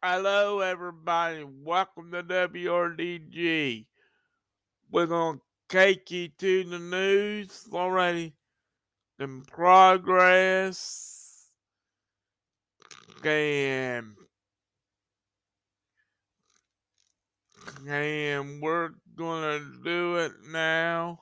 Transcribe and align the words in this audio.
Hello, 0.00 0.60
everybody. 0.60 1.44
Welcome 1.44 2.12
to 2.12 2.22
WRDG. 2.22 3.84
We're 4.92 5.06
going 5.06 5.38
to 5.38 5.42
take 5.68 6.12
you 6.12 6.28
to 6.38 6.62
the 6.62 6.78
news 6.78 7.66
already 7.72 8.34
in 9.18 9.42
progress. 9.42 11.50
And, 13.24 14.14
and 17.88 18.62
we're 18.62 18.90
going 19.16 19.42
to 19.42 19.82
do 19.82 20.16
it 20.18 20.32
now. 20.48 21.18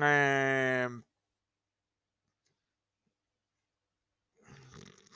And 0.00 1.02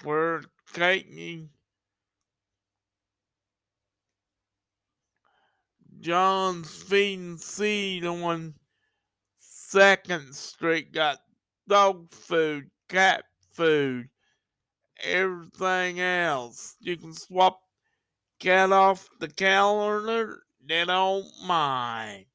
we're 0.04 0.42
taking 0.74 1.48
John's 6.00 6.70
feeding 6.70 7.38
Seed 7.38 8.04
on 8.04 8.54
Second 9.38 10.34
Street 10.34 10.92
got 10.92 11.18
dog 11.66 12.12
food, 12.12 12.70
cat 12.88 13.24
food, 13.52 14.08
everything 15.02 16.00
else. 16.00 16.76
You 16.80 16.96
can 16.96 17.14
swap 17.14 17.60
cat 18.40 18.72
off 18.72 19.08
the 19.20 19.28
calendar, 19.28 20.42
they 20.66 20.84
don't 20.84 21.26
mind. 21.46 22.26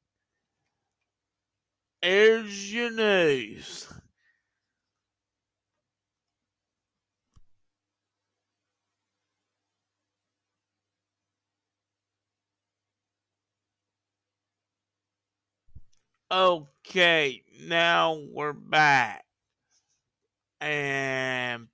Here's 2.02 2.72
your 2.72 2.90
news. 2.90 3.86
Okay, 16.32 17.42
now 17.64 18.16
we're 18.30 18.52
back. 18.52 19.24
And 20.60 21.66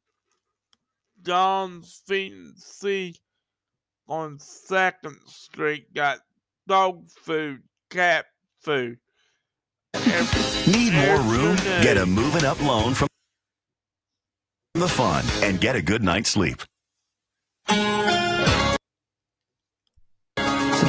John's 1.23 2.03
and 2.07 3.21
on 4.09 4.39
Second 4.39 5.19
Street 5.27 5.93
got 5.93 6.21
dog 6.67 7.11
food, 7.11 7.65
cat 7.91 8.25
food. 8.63 8.99
Every, 9.93 10.73
Need 10.73 10.95
more 10.95 11.21
room? 11.21 11.57
Get 11.83 11.99
a 11.99 12.07
moving 12.07 12.45
up 12.45 12.59
loan 12.63 12.95
from 12.95 13.09
the 14.75 14.89
fund 14.89 15.29
and 15.43 15.61
get 15.61 15.77
a 15.77 15.83
good 15.83 16.03
night's 16.03 16.31
sleep. 16.31 16.63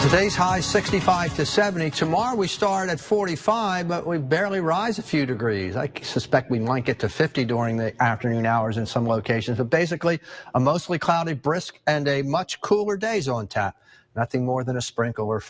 Today's 0.07 0.37
high 0.37 0.61
65 0.61 1.35
to 1.35 1.45
70. 1.45 1.89
Tomorrow 1.89 2.37
we 2.37 2.47
start 2.47 2.87
at 2.87 2.97
45, 2.97 3.89
but 3.89 4.07
we 4.07 4.17
barely 4.17 4.61
rise 4.61 4.99
a 4.99 5.01
few 5.01 5.25
degrees. 5.25 5.75
I 5.75 5.91
suspect 6.01 6.49
we 6.49 6.59
might 6.59 6.85
get 6.85 6.97
to 6.99 7.09
50 7.09 7.43
during 7.43 7.75
the 7.75 7.93
afternoon 8.01 8.45
hours 8.45 8.77
in 8.77 8.85
some 8.85 9.05
locations, 9.05 9.57
but 9.57 9.69
basically 9.69 10.21
a 10.55 10.61
mostly 10.61 10.97
cloudy, 10.97 11.33
brisk, 11.33 11.81
and 11.87 12.07
a 12.07 12.21
much 12.21 12.61
cooler 12.61 12.95
days 12.95 13.27
on 13.27 13.47
tap. 13.47 13.75
Nothing 14.15 14.45
more 14.45 14.63
than 14.63 14.77
a 14.77 14.81
sprinkle 14.81 15.27
or 15.27 15.43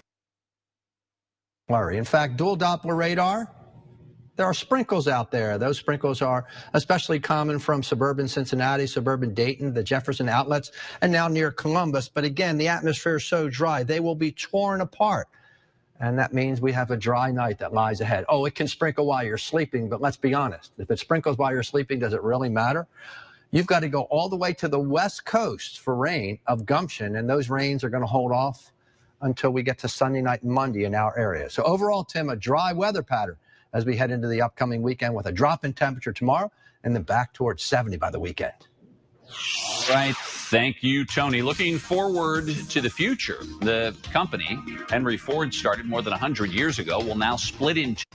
flurry. 1.68 1.98
In 2.00 2.04
fact, 2.04 2.36
dual 2.36 2.58
Doppler 2.58 2.98
radar, 2.98 3.54
there 4.38 4.46
are 4.46 4.54
sprinkles 4.54 5.08
out 5.08 5.32
there. 5.32 5.58
Those 5.58 5.78
sprinkles 5.78 6.22
are 6.22 6.46
especially 6.74 7.20
common 7.20 7.60
from 7.60 7.84
suburban 7.84 8.28
Cincinnati, 8.28 8.88
suburban 8.88 9.34
Dayton, 9.34 9.74
the 9.74 9.84
Jefferson 9.84 10.30
outlets, 10.30 10.72
and 11.02 11.12
now 11.12 11.28
near 11.28 11.52
Columbus. 11.52 12.08
But 12.08 12.24
again, 12.24 12.58
the 12.58 12.70
atmosphere 12.70 13.18
is 13.18 13.26
so 13.26 13.50
dry, 13.50 13.84
they 13.84 14.00
will 14.00 14.16
be 14.16 14.32
torn 14.32 14.82
apart. 14.82 15.28
And 16.00 16.20
that 16.20 16.32
means 16.32 16.62
we 16.62 16.74
have 16.74 16.92
a 16.92 16.98
dry 16.98 17.32
night 17.32 17.58
that 17.58 17.73
lies 17.73 18.02
ahead. 18.02 18.23
Oh, 18.30 18.45
it 18.45 18.54
can 18.54 18.67
sprinkle 18.67 19.08
while 19.08 19.23
you're 19.23 19.39
sleeping, 19.39 19.89
but 19.89 20.00
let's 20.00 20.17
be 20.17 20.36
honest. 20.36 20.72
If 20.78 20.92
it 20.92 21.00
sprinkles 21.00 21.40
while 21.40 21.52
you're 21.52 21.64
sleeping, 21.64 21.98
does 21.98 22.14
it 22.14 22.22
really 22.22 22.50
matter? 22.50 22.88
You've 23.50 23.66
got 23.66 23.80
to 23.80 23.90
go 23.90 24.04
all 24.04 24.30
the 24.30 24.36
way 24.36 24.54
to 24.54 24.67
the 24.67 24.80
west 24.80 25.26
coast 25.26 25.80
for 25.80 25.95
rain 25.95 26.38
of 26.45 26.67
gumption, 26.67 27.16
and 27.16 27.28
those 27.28 27.50
rains 27.50 27.84
are 27.84 27.90
going 27.90 28.02
to 28.02 28.08
hold 28.08 28.32
off 28.32 28.72
until 29.22 29.50
we 29.50 29.64
get 29.64 29.80
to 29.80 29.88
Sunday 29.88 30.22
night 30.22 30.44
and 30.44 30.52
Monday 30.52 30.84
in 30.84 30.94
our 30.94 31.17
area. 31.17 31.50
So 31.50 31.64
overall, 31.64 32.04
Tim, 32.04 32.30
a 32.30 32.36
dry 32.36 32.73
weather 32.73 33.02
pattern 33.02 33.38
as 33.73 33.86
we 33.86 33.95
head 33.95 34.11
into 34.11 34.28
the 34.28 34.42
upcoming 34.42 34.82
weekend 34.82 35.14
with 35.16 35.26
a 35.26 35.32
drop 35.32 35.66
in 35.66 35.73
temperature 35.73 36.14
tomorrow 36.14 36.52
and 36.83 36.95
then 36.95 37.04
back 37.04 37.33
towards 37.33 37.64
70 37.64 37.98
by 37.98 38.10
the 38.10 38.20
weekend. 38.20 38.54
Right. 39.89 40.16
Thank 40.16 40.82
you, 40.82 41.05
Tony. 41.05 41.42
Looking 41.42 41.78
forward 41.78 42.48
to 42.48 42.82
the 42.82 42.89
future. 42.89 43.39
The 43.61 43.95
company, 44.14 44.58
Henry 44.89 45.17
Ford, 45.17 45.54
started 45.54 45.86
more 45.86 46.02
than 46.02 46.11
100 46.11 46.52
years 46.52 46.80
ago, 46.80 47.00
will 47.00 47.17
now 47.17 47.36
split 47.36 47.78
into. 47.78 48.05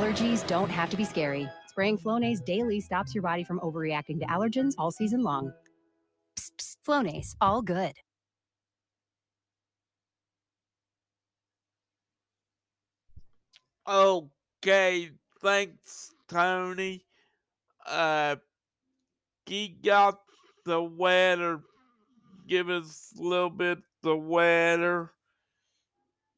Allergies 0.00 0.46
don't 0.46 0.70
have 0.70 0.88
to 0.88 0.96
be 0.96 1.04
scary. 1.04 1.46
Spraying 1.66 1.98
Flonase 1.98 2.42
daily 2.42 2.80
stops 2.80 3.14
your 3.14 3.20
body 3.20 3.44
from 3.44 3.60
overreacting 3.60 4.18
to 4.20 4.24
allergens 4.24 4.72
all 4.78 4.90
season 4.90 5.22
long. 5.22 5.52
Psst, 6.36 6.52
psst, 6.56 6.76
Flonase, 6.86 7.36
all 7.38 7.60
good. 7.60 7.92
Okay, 13.86 15.10
thanks, 15.42 16.14
Tony. 16.28 17.04
Uh, 17.86 18.36
he 19.44 19.68
got 19.68 20.18
the 20.64 20.82
weather. 20.82 21.60
Give 22.48 22.70
us 22.70 23.12
a 23.18 23.22
little 23.22 23.50
bit 23.50 23.80
the 24.02 24.16
weather, 24.16 25.10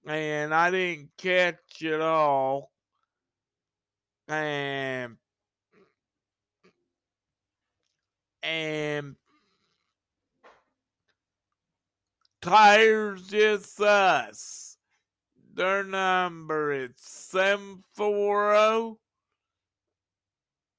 and 0.04 0.52
I 0.52 0.72
didn't 0.72 1.10
catch 1.16 1.80
it 1.80 2.00
all. 2.00 2.71
And 8.42 9.16
tires 12.40 13.32
us. 13.80 14.76
Their 15.54 15.84
number 15.84 16.72
is 16.72 16.92
seven 16.96 17.82
four 17.94 18.54
zero. 18.54 18.98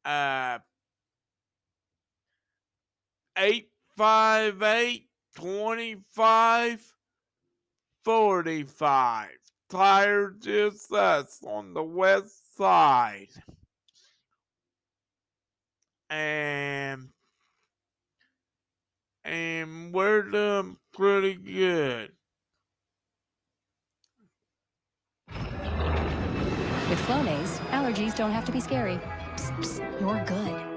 Uh, 0.04 0.58
eight 3.38 3.70
five 3.96 4.64
eight 4.64 5.08
twenty 5.36 5.98
five 6.10 6.84
forty 8.04 8.64
five. 8.64 9.38
Tires 9.70 10.46
is 10.48 10.92
us 10.92 11.40
on 11.46 11.74
the 11.74 11.84
west 11.84 12.43
side. 12.58 13.30
And 16.10 17.10
and 19.26 19.94
we're 19.94 20.24
doing 20.24 20.78
pretty 20.94 21.36
good. 21.36 22.12
With 26.90 27.00
Flonase, 27.08 27.58
allergies 27.70 28.16
don't 28.16 28.32
have 28.32 28.46
to 28.46 28.52
be 28.52 28.60
scary. 28.60 29.00
Psst, 29.36 29.58
psst, 29.58 30.02
you're 30.02 30.24
good. 30.26 30.74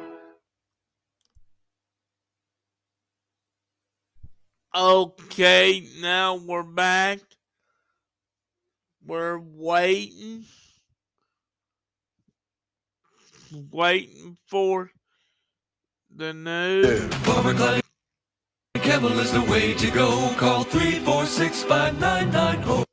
Okay, 4.74 5.86
now 6.00 6.36
we're 6.36 6.62
back. 6.62 7.20
We're 9.04 9.38
waiting. 9.38 10.44
Waiting 13.70 14.36
for 14.46 14.90
the 16.14 16.32
news. 16.32 17.14
Farmer 17.16 17.80
Kebble 18.76 19.18
is 19.18 19.32
the 19.32 19.42
way 19.42 19.74
to 19.74 19.90
go. 19.90 20.32
Call 20.36 20.64
346 20.64 21.62
5990. 21.64 22.84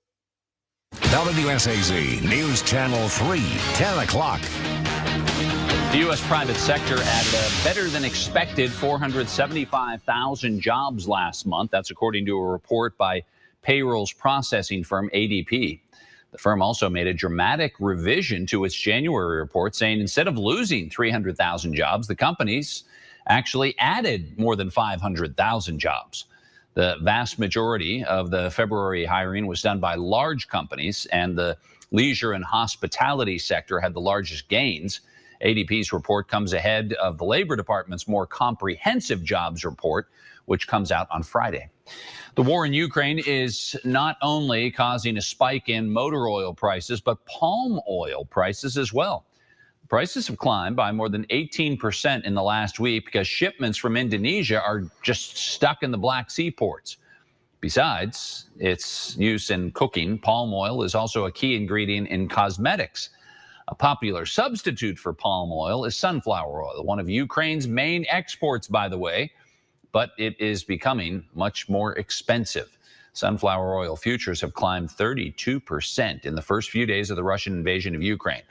WSAZ 1.13 2.23
News 2.27 2.61
Channel 2.63 3.07
3, 3.07 3.39
10 3.75 3.99
o'clock. 3.99 4.41
The 5.91 5.99
U.S. 5.99 6.25
private 6.27 6.55
sector 6.55 6.95
added 6.97 7.33
a 7.35 7.63
better 7.63 7.87
than 7.87 8.03
expected 8.03 8.71
475,000 8.71 10.59
jobs 10.59 11.07
last 11.07 11.45
month. 11.45 11.69
That's 11.69 11.91
according 11.91 12.25
to 12.25 12.37
a 12.37 12.43
report 12.43 12.97
by 12.97 13.21
payrolls 13.61 14.11
processing 14.11 14.83
firm 14.83 15.09
ADP. 15.13 15.82
The 16.33 16.39
firm 16.39 16.63
also 16.63 16.89
made 16.89 17.05
a 17.05 17.13
dramatic 17.13 17.75
revision 17.79 18.47
to 18.47 18.65
its 18.65 18.73
January 18.73 19.37
report, 19.37 19.75
saying 19.75 20.01
instead 20.01 20.27
of 20.27 20.35
losing 20.35 20.89
300,000 20.89 21.75
jobs, 21.75 22.07
the 22.07 22.15
companies 22.15 22.83
actually 23.27 23.77
added 23.77 24.37
more 24.37 24.55
than 24.55 24.71
500,000 24.71 25.79
jobs. 25.79 26.25
The 26.73 26.97
vast 27.03 27.37
majority 27.37 28.03
of 28.03 28.31
the 28.31 28.49
February 28.49 29.05
hiring 29.05 29.45
was 29.45 29.61
done 29.61 29.79
by 29.79 29.93
large 29.93 30.47
companies, 30.47 31.05
and 31.11 31.37
the 31.37 31.55
leisure 31.91 32.33
and 32.33 32.43
hospitality 32.43 33.37
sector 33.37 33.79
had 33.79 33.93
the 33.93 34.01
largest 34.01 34.49
gains. 34.49 35.01
ADP's 35.45 35.93
report 35.93 36.27
comes 36.27 36.51
ahead 36.51 36.93
of 36.93 37.19
the 37.19 37.25
Labor 37.25 37.55
Department's 37.55 38.07
more 38.07 38.25
comprehensive 38.25 39.23
jobs 39.23 39.63
report, 39.63 40.07
which 40.45 40.67
comes 40.67 40.91
out 40.91 41.07
on 41.11 41.21
Friday. 41.21 41.69
The 42.35 42.43
war 42.43 42.65
in 42.65 42.73
Ukraine 42.73 43.19
is 43.19 43.75
not 43.83 44.17
only 44.21 44.71
causing 44.71 45.17
a 45.17 45.21
spike 45.21 45.69
in 45.69 45.91
motor 45.91 46.27
oil 46.27 46.53
prices, 46.53 46.99
but 46.99 47.23
palm 47.25 47.79
oil 47.87 48.25
prices 48.25 48.77
as 48.77 48.91
well. 48.91 49.25
Prices 49.87 50.27
have 50.27 50.39
climbed 50.39 50.75
by 50.75 50.91
more 50.91 51.09
than 51.09 51.25
18% 51.25 52.23
in 52.23 52.33
the 52.33 52.41
last 52.41 52.79
week 52.79 53.05
because 53.05 53.27
shipments 53.27 53.77
from 53.77 53.95
Indonesia 53.95 54.59
are 54.59 54.83
just 55.03 55.37
stuck 55.37 55.83
in 55.83 55.91
the 55.91 55.97
Black 55.97 56.31
Sea 56.31 56.49
ports. 56.49 56.97
Besides 57.61 58.49
its 58.57 59.15
use 59.17 59.51
in 59.51 59.71
cooking, 59.71 60.17
palm 60.17 60.53
oil 60.53 60.83
is 60.83 60.95
also 60.95 61.25
a 61.25 61.31
key 61.31 61.55
ingredient 61.55 62.07
in 62.07 62.27
cosmetics. 62.27 63.09
A 63.67 63.75
popular 63.75 64.25
substitute 64.25 64.97
for 64.97 65.13
palm 65.13 65.51
oil 65.51 65.85
is 65.85 65.95
sunflower 65.95 66.63
oil, 66.63 66.83
one 66.83 66.99
of 66.99 67.07
Ukraine's 67.07 67.67
main 67.67 68.05
exports, 68.09 68.67
by 68.67 68.89
the 68.89 68.97
way, 68.97 69.31
but 69.93 70.11
it 70.17 70.37
is 70.41 70.65
becoming 70.65 71.23
much 71.33 71.69
more 71.69 71.93
expensive. 71.93 72.77
Sunflower 73.13 73.77
oil 73.77 73.95
futures 73.95 74.41
have 74.41 74.53
climbed 74.55 74.89
32% 74.89 76.25
in 76.25 76.35
the 76.35 76.41
first 76.41 76.71
few 76.71 76.85
days 76.85 77.09
of 77.11 77.15
the 77.15 77.23
Russian 77.23 77.53
invasion 77.53 77.95
of 77.95 78.01
Ukraine. 78.01 78.41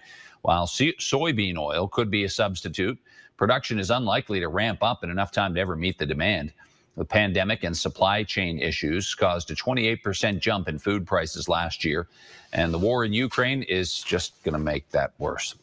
While 0.42 0.66
soybean 0.66 1.58
oil 1.58 1.88
could 1.88 2.10
be 2.10 2.24
a 2.24 2.28
substitute, 2.28 2.96
production 3.36 3.78
is 3.80 3.90
unlikely 3.90 4.38
to 4.40 4.48
ramp 4.48 4.82
up 4.82 5.02
in 5.02 5.10
enough 5.10 5.32
time 5.32 5.54
to 5.54 5.60
ever 5.60 5.76
meet 5.76 5.98
the 5.98 6.06
demand. 6.06 6.52
The 6.96 7.04
pandemic 7.04 7.64
and 7.64 7.76
supply 7.76 8.22
chain 8.22 8.60
issues 8.60 9.14
caused 9.14 9.50
a 9.50 9.54
28% 9.54 10.38
jump 10.38 10.68
in 10.68 10.78
food 10.78 11.06
prices 11.06 11.48
last 11.48 11.84
year, 11.84 12.06
and 12.52 12.72
the 12.72 12.78
war 12.78 13.04
in 13.04 13.12
Ukraine 13.12 13.62
is 13.62 14.00
just 14.00 14.40
going 14.44 14.52
to 14.52 14.58
make 14.58 14.88
that 14.90 15.12
worse. 15.18 15.56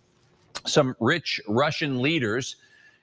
Some 0.66 0.96
rich 1.00 1.40
Russian 1.48 2.02
leaders 2.02 2.58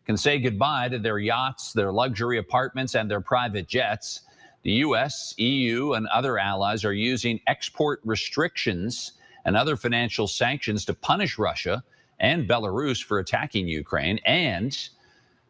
can 0.07 0.17
say 0.17 0.39
goodbye 0.39 0.89
to 0.89 0.99
their 0.99 1.19
yachts, 1.19 1.73
their 1.73 1.93
luxury 1.93 2.39
apartments, 2.39 2.95
and 2.95 3.11
their 3.11 3.21
private 3.21 3.67
jets. 3.67 4.23
The 4.63 4.73
U.S., 4.73 5.35
EU, 5.37 5.93
and 5.93 6.07
other 6.09 6.39
allies 6.39 6.85
are 6.85 6.93
using 6.93 7.41
export 7.47 8.01
restrictions 8.05 9.13
and 9.45 9.57
other 9.57 9.77
financial 9.77 10.27
sanctions 10.27 10.85
to 10.85 10.95
punish 10.95 11.39
Russia 11.39 11.85
and 12.19 12.49
Belarus 12.49 13.03
for 13.03 13.19
attacking 13.19 13.69
Ukraine. 13.69 14.19
And 14.25 14.77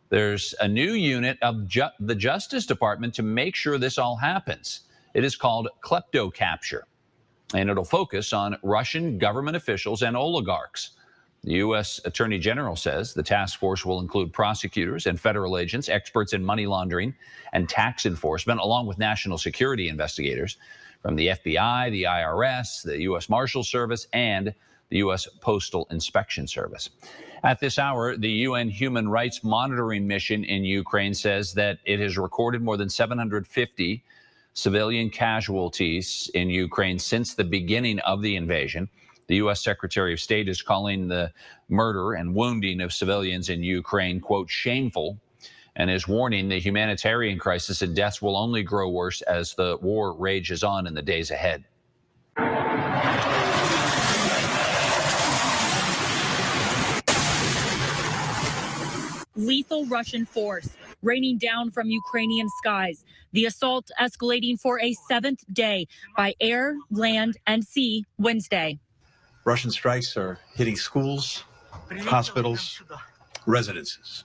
there's 0.09 0.55
a 0.61 0.69
new 0.69 0.93
unit 0.93 1.39
of 1.43 1.67
ju 1.67 1.85
the 2.01 2.15
Justice 2.15 2.67
Department 2.67 3.15
to 3.15 3.23
make 3.23 3.55
sure 3.55 3.79
this 3.79 3.99
all 3.99 4.17
happens. 4.17 4.81
It 5.15 5.25
is 5.25 5.37
called 5.37 5.69
KleptoCapture, 5.83 6.83
and 7.55 7.71
it'll 7.71 7.85
focus 7.85 8.33
on 8.33 8.57
Russian 8.63 9.19
government 9.19 9.57
officials 9.57 10.03
and 10.03 10.17
oligarchs. 10.17 10.96
The 11.47 11.55
U.S. 11.59 12.01
Attorney 12.05 12.41
General 12.41 12.75
says 12.75 13.15
the 13.15 13.23
task 13.23 13.61
force 13.61 13.87
will 13.87 14.01
include 14.01 14.33
prosecutors 14.33 15.07
and 15.07 15.19
federal 15.19 15.57
agents, 15.57 15.89
experts 15.89 16.33
in 16.33 16.45
money 16.45 16.67
laundering 16.67 17.15
and 17.53 17.69
tax 17.69 18.05
enforcement, 18.05 18.59
along 18.59 18.87
with 18.87 18.99
national 18.99 19.39
security 19.39 19.89
investigators 19.89 20.57
from 21.03 21.15
the 21.15 21.29
FBI, 21.29 21.93
the 21.93 22.03
IRS, 22.03 22.83
the 22.83 23.01
U.S. 23.03 23.29
Marshal 23.29 23.63
Service, 23.63 24.09
and 24.13 24.53
the 24.89 24.99
U.S. 24.99 25.29
Postal 25.41 25.87
Inspection 25.93 26.49
Service. 26.49 26.91
At 27.45 27.61
this 27.61 27.79
hour, 27.79 28.17
the 28.17 28.29
UN 28.29 28.69
Human 28.69 29.09
Rights 29.09 29.45
Monitoring 29.45 30.05
Mission 30.05 30.43
in 30.43 30.65
Ukraine 30.65 31.15
says 31.15 31.55
that 31.55 31.79
it 31.85 32.01
has 32.01 32.19
recorded 32.19 32.61
more 32.61 32.77
than 32.77 32.89
750 32.89 34.03
civilian 34.55 35.11
casualties 35.11 36.29
in 36.35 36.51
Ukraine 36.51 36.99
since 36.99 37.35
the 37.35 37.45
beginning 37.45 38.01
of 38.01 38.21
the 38.21 38.35
invasion. 38.35 38.89
The 39.29 39.37
U.S. 39.37 39.63
Secretary 39.63 40.13
of 40.13 40.21
State 40.21 40.49
is 40.49 40.63
calling 40.63 41.09
the 41.09 41.33
murder 41.69 42.13
and 42.15 42.35
wounding 42.35 42.81
of 42.81 42.93
civilians 42.93 43.49
in 43.49 43.63
Ukraine, 43.63 44.21
quote, 44.21 44.49
shameful 44.49 45.19
and 45.77 45.91
is 45.91 46.09
warning 46.09 46.49
the 46.49 46.59
humanitarian 46.59 47.39
crisis 47.39 47.83
and 47.83 47.95
deaths 47.95 48.23
will 48.23 48.37
only 48.37 48.63
grow 48.63 48.89
worse 48.89 49.21
as 49.23 49.55
the 49.55 49.79
war 49.83 50.15
rages 50.15 50.65
on 50.65 50.87
in 50.87 50.95
the 50.95 51.03
days 51.03 51.31
ahead. 51.31 51.65
Lethal 59.37 59.85
Russian 59.85 60.25
force 60.25 60.71
raining 61.03 61.37
down 61.37 61.71
from 61.71 61.91
Ukrainian 61.91 62.49
skies. 62.59 63.05
The 63.33 63.45
assault 63.45 63.91
escalating 64.01 64.59
for 64.59 64.81
a 64.81 64.95
seventh 65.09 65.45
day 65.53 65.87
by 66.17 66.35
air, 66.41 66.77
land, 66.91 67.37
and 67.47 67.63
sea 67.63 68.07
Wednesday. 68.17 68.79
Russian 69.47 69.71
strikes 69.71 70.17
are 70.17 70.41
hitting 70.57 70.75
schools, 70.75 71.45
hospitals, 72.01 72.83
residences. 73.47 74.25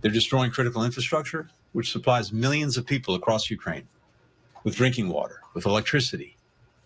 They're 0.00 0.12
destroying 0.12 0.52
critical 0.52 0.84
infrastructure, 0.84 1.48
which 1.72 1.90
supplies 1.90 2.32
millions 2.32 2.76
of 2.76 2.86
people 2.86 3.16
across 3.16 3.50
Ukraine 3.50 3.88
with 4.62 4.76
drinking 4.76 5.08
water, 5.08 5.40
with 5.54 5.66
electricity, 5.66 6.36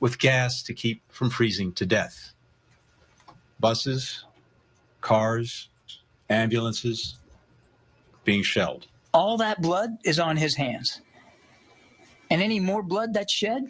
with 0.01 0.19
gas 0.19 0.63
to 0.63 0.73
keep 0.73 1.03
from 1.13 1.29
freezing 1.29 1.73
to 1.73 1.85
death. 1.85 2.33
Buses, 3.61 4.25
cars, 5.03 5.69
ambulances 6.31 7.19
being 8.25 8.43
shelled. 8.43 8.87
All 9.13 9.37
that 9.37 9.61
blood 9.61 9.91
is 10.07 10.19
on 10.19 10.39
his 10.39 10.57
hands. 10.57 11.03
And 12.31 12.41
any 12.41 12.61
more 12.61 12.83
blood 12.83 13.13
that's 13.13 13.33
shed 13.33 13.65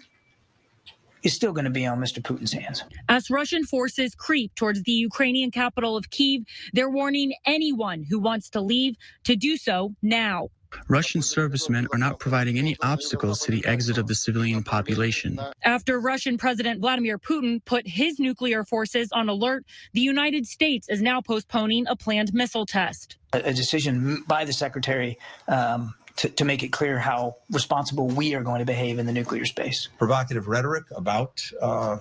is 1.22 1.34
still 1.34 1.52
going 1.52 1.64
to 1.64 1.70
be 1.70 1.86
on 1.86 1.98
Mr. 1.98 2.20
Putin's 2.20 2.52
hands. 2.52 2.84
As 3.08 3.30
Russian 3.30 3.64
forces 3.64 4.14
creep 4.14 4.54
towards 4.54 4.82
the 4.82 4.92
Ukrainian 4.92 5.50
capital 5.50 5.96
of 5.96 6.10
Kiev, 6.10 6.42
they're 6.72 6.90
warning 6.90 7.34
anyone 7.46 8.04
who 8.08 8.18
wants 8.18 8.48
to 8.50 8.60
leave 8.60 8.96
to 9.24 9.36
do 9.36 9.56
so 9.56 9.94
now. 10.02 10.48
Russian 10.88 11.22
servicemen 11.22 11.88
are 11.92 11.98
not 11.98 12.18
providing 12.18 12.58
any 12.58 12.76
obstacles 12.82 13.40
to 13.40 13.50
the 13.50 13.64
exit 13.66 13.98
of 13.98 14.06
the 14.06 14.14
civilian 14.14 14.62
population. 14.62 15.40
After 15.64 16.00
Russian 16.00 16.38
President 16.38 16.80
Vladimir 16.80 17.18
Putin 17.18 17.64
put 17.64 17.86
his 17.86 18.18
nuclear 18.18 18.64
forces 18.64 19.08
on 19.12 19.28
alert, 19.28 19.64
the 19.92 20.00
United 20.00 20.46
States 20.46 20.88
is 20.88 21.02
now 21.02 21.20
postponing 21.20 21.86
a 21.88 21.96
planned 21.96 22.32
missile 22.32 22.66
test. 22.66 23.16
A, 23.32 23.52
decision 23.52 24.24
by 24.26 24.44
the 24.44 24.52
secretary 24.52 25.18
um, 25.48 25.94
to, 26.20 26.28
to 26.28 26.44
make 26.44 26.62
it 26.62 26.68
clear 26.68 26.98
how 26.98 27.36
responsible 27.50 28.06
we 28.06 28.34
are 28.34 28.42
going 28.42 28.58
to 28.58 28.66
behave 28.66 28.98
in 28.98 29.06
the 29.06 29.12
nuclear 29.12 29.46
space. 29.46 29.88
Provocative 29.98 30.48
rhetoric 30.48 30.84
about 30.94 31.50
uh, 31.62 31.96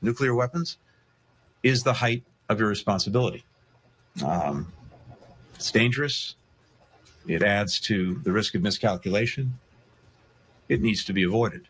nuclear 0.00 0.34
weapons 0.34 0.78
is 1.62 1.82
the 1.82 1.92
height 1.92 2.24
of 2.48 2.62
irresponsibility. 2.62 3.44
Um, 4.24 4.72
it's 5.54 5.70
dangerous. 5.70 6.34
It 7.26 7.42
adds 7.42 7.78
to 7.80 8.14
the 8.24 8.32
risk 8.32 8.54
of 8.54 8.62
miscalculation. 8.62 9.58
It 10.70 10.80
needs 10.80 11.04
to 11.04 11.12
be 11.12 11.22
avoided. 11.22 11.68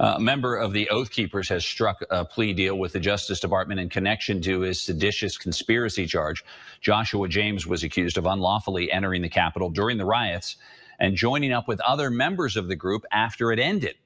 Uh, 0.00 0.14
a 0.16 0.20
member 0.20 0.56
of 0.56 0.72
the 0.72 0.88
Oath 0.88 1.10
Keepers 1.10 1.50
has 1.50 1.62
struck 1.62 2.02
a 2.08 2.24
plea 2.24 2.54
deal 2.54 2.78
with 2.78 2.94
the 2.94 3.00
Justice 3.00 3.38
Department 3.38 3.80
in 3.80 3.90
connection 3.90 4.40
to 4.40 4.60
his 4.60 4.80
seditious 4.80 5.36
conspiracy 5.36 6.06
charge. 6.06 6.42
Joshua 6.80 7.28
James 7.28 7.66
was 7.66 7.84
accused 7.84 8.16
of 8.16 8.24
unlawfully 8.24 8.90
entering 8.90 9.20
the 9.20 9.28
Capitol 9.28 9.68
during 9.68 9.98
the 9.98 10.06
riots 10.06 10.56
and 10.98 11.16
joining 11.16 11.52
up 11.52 11.68
with 11.68 11.80
other 11.82 12.08
members 12.08 12.56
of 12.56 12.66
the 12.66 12.76
group 12.76 13.04
after 13.12 13.52
it 13.52 13.58
ended. 13.58 13.96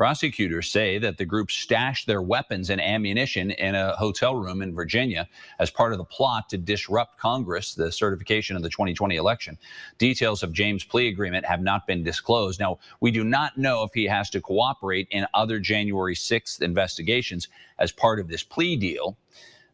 Prosecutors 0.00 0.70
say 0.70 0.96
that 0.96 1.18
the 1.18 1.26
group 1.26 1.50
stashed 1.50 2.06
their 2.06 2.22
weapons 2.22 2.70
and 2.70 2.80
ammunition 2.80 3.50
in 3.50 3.74
a 3.74 3.94
hotel 3.96 4.34
room 4.34 4.62
in 4.62 4.74
Virginia 4.74 5.28
as 5.58 5.70
part 5.70 5.92
of 5.92 5.98
the 5.98 6.06
plot 6.06 6.48
to 6.48 6.56
disrupt 6.56 7.18
Congress, 7.18 7.74
the 7.74 7.92
certification 7.92 8.56
of 8.56 8.62
the 8.62 8.70
2020 8.70 9.16
election. 9.16 9.58
Details 9.98 10.42
of 10.42 10.54
James' 10.54 10.84
plea 10.84 11.08
agreement 11.08 11.44
have 11.44 11.60
not 11.60 11.86
been 11.86 12.02
disclosed. 12.02 12.58
Now, 12.58 12.78
we 13.00 13.10
do 13.10 13.24
not 13.24 13.58
know 13.58 13.82
if 13.82 13.90
he 13.92 14.06
has 14.06 14.30
to 14.30 14.40
cooperate 14.40 15.06
in 15.10 15.26
other 15.34 15.58
January 15.58 16.14
6th 16.14 16.62
investigations 16.62 17.48
as 17.78 17.92
part 17.92 18.20
of 18.20 18.28
this 18.28 18.42
plea 18.42 18.78
deal. 18.78 19.18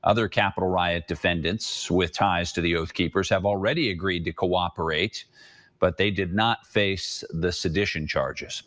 Other 0.03 0.27
Capitol 0.27 0.69
riot 0.69 1.07
defendants 1.07 1.89
with 1.89 2.13
ties 2.13 2.53
to 2.55 2.61
the 2.61 2.75
Oath 2.75 2.95
Keepers 2.95 3.29
have 3.29 3.47
already 3.47 3.91
agreed 3.91 4.25
to 4.25 4.33
cooperate 4.33 5.25
but 5.79 5.97
they 5.97 6.11
did 6.11 6.35
not 6.35 6.67
face 6.67 7.25
the 7.31 7.53
sedition 7.53 8.07
charges. 8.07 8.63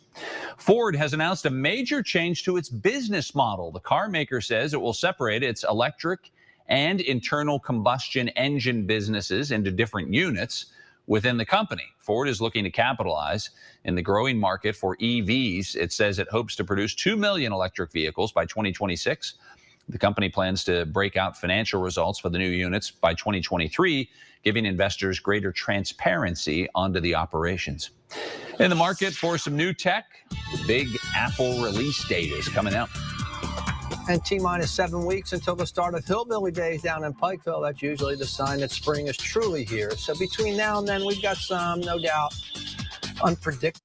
Ford 0.56 0.96
has 0.96 1.12
announced 1.12 1.46
a 1.46 1.50
major 1.50 2.02
change 2.02 2.44
to 2.44 2.56
its 2.56 2.68
business 2.68 3.34
model. 3.34 3.72
The 3.72 3.80
car 3.80 4.08
maker 4.08 4.40
says 4.40 4.74
it 4.74 4.80
will 4.80 4.92
separate 4.92 5.42
its 5.42 5.64
electric 5.68 6.30
and 6.68 7.00
internal 7.00 7.58
combustion 7.58 8.28
engine 8.30 8.86
businesses 8.86 9.50
into 9.50 9.70
different 9.70 10.12
units 10.12 10.66
within 11.06 11.36
the 11.36 11.44
company. 11.44 11.84
Ford 11.98 12.28
is 12.28 12.40
looking 12.40 12.64
to 12.64 12.70
capitalize 12.70 13.50
in 13.84 13.96
the 13.96 14.02
growing 14.02 14.38
market 14.38 14.76
for 14.76 14.96
EVs. 14.98 15.74
It 15.74 15.92
says 15.92 16.18
it 16.18 16.28
hopes 16.28 16.54
to 16.56 16.64
produce 16.64 16.94
2 16.94 17.16
million 17.16 17.52
electric 17.52 17.90
vehicles 17.90 18.30
by 18.30 18.44
2026. 18.44 19.34
The 19.90 19.98
company 19.98 20.28
plans 20.28 20.62
to 20.64 20.86
break 20.86 21.16
out 21.16 21.36
financial 21.36 21.82
results 21.82 22.20
for 22.20 22.28
the 22.28 22.38
new 22.38 22.48
units 22.48 22.92
by 22.92 23.12
2023, 23.12 24.08
giving 24.44 24.64
investors 24.64 25.18
greater 25.18 25.50
transparency 25.50 26.68
onto 26.76 27.00
the 27.00 27.16
operations. 27.16 27.90
In 28.60 28.70
the 28.70 28.76
market 28.76 29.12
for 29.12 29.36
some 29.36 29.56
new 29.56 29.72
tech, 29.72 30.06
the 30.30 30.62
big 30.66 30.88
Apple 31.16 31.60
release 31.60 32.06
date 32.06 32.30
is 32.30 32.48
coming 32.48 32.74
out. 32.74 32.88
And 34.08 34.24
T 34.24 34.38
minus 34.38 34.70
seven 34.70 35.04
weeks 35.04 35.32
until 35.32 35.56
the 35.56 35.66
start 35.66 35.94
of 35.94 36.04
Hillbilly 36.04 36.52
Days 36.52 36.82
down 36.82 37.02
in 37.02 37.12
Pikeville. 37.12 37.62
That's 37.62 37.82
usually 37.82 38.14
the 38.14 38.26
sign 38.26 38.60
that 38.60 38.70
spring 38.70 39.08
is 39.08 39.16
truly 39.16 39.64
here. 39.64 39.90
So 39.96 40.14
between 40.16 40.56
now 40.56 40.78
and 40.78 40.86
then, 40.86 41.04
we've 41.04 41.20
got 41.20 41.36
some, 41.36 41.80
no 41.80 41.98
doubt, 41.98 42.32
unpredictable. 43.24 43.79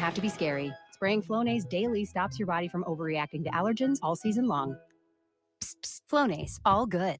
Have 0.00 0.14
to 0.14 0.20
be 0.20 0.28
scary. 0.28 0.72
Spraying 0.92 1.22
Flonase 1.22 1.68
daily 1.68 2.04
stops 2.04 2.38
your 2.38 2.46
body 2.46 2.68
from 2.68 2.84
overreacting 2.84 3.44
to 3.44 3.50
allergens 3.50 3.98
all 4.02 4.16
season 4.16 4.46
long. 4.46 4.76
Psst, 5.60 5.76
psst, 5.82 6.00
Flonase, 6.10 6.58
all 6.64 6.86
good. 6.86 7.18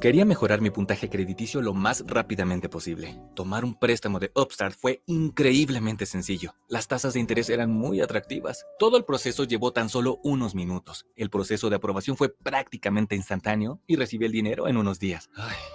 Quería 0.00 0.24
mejorar 0.24 0.60
mi 0.60 0.70
puntaje 0.70 1.10
crediticio 1.10 1.60
lo 1.60 1.74
más 1.74 2.04
rápidamente 2.06 2.68
posible. 2.68 3.20
Tomar 3.34 3.64
un 3.64 3.74
préstamo 3.74 4.20
de 4.20 4.30
Upstart 4.32 4.76
fue 4.78 5.02
increíblemente 5.06 6.06
sencillo. 6.06 6.54
Las 6.68 6.86
tasas 6.86 7.14
de 7.14 7.20
interés 7.20 7.50
eran 7.50 7.72
muy 7.72 8.00
atractivas. 8.00 8.64
Todo 8.78 8.96
el 8.96 9.04
proceso 9.04 9.42
llevó 9.42 9.72
tan 9.72 9.88
solo 9.88 10.20
unos 10.22 10.54
minutos. 10.54 11.06
El 11.16 11.30
proceso 11.30 11.68
de 11.68 11.76
aprobación 11.76 12.16
fue 12.16 12.28
prácticamente 12.28 13.16
instantáneo 13.16 13.80
y 13.88 13.96
recibí 13.96 14.24
el 14.24 14.30
dinero 14.30 14.68
en 14.68 14.76
unos 14.76 15.00
días. 15.00 15.30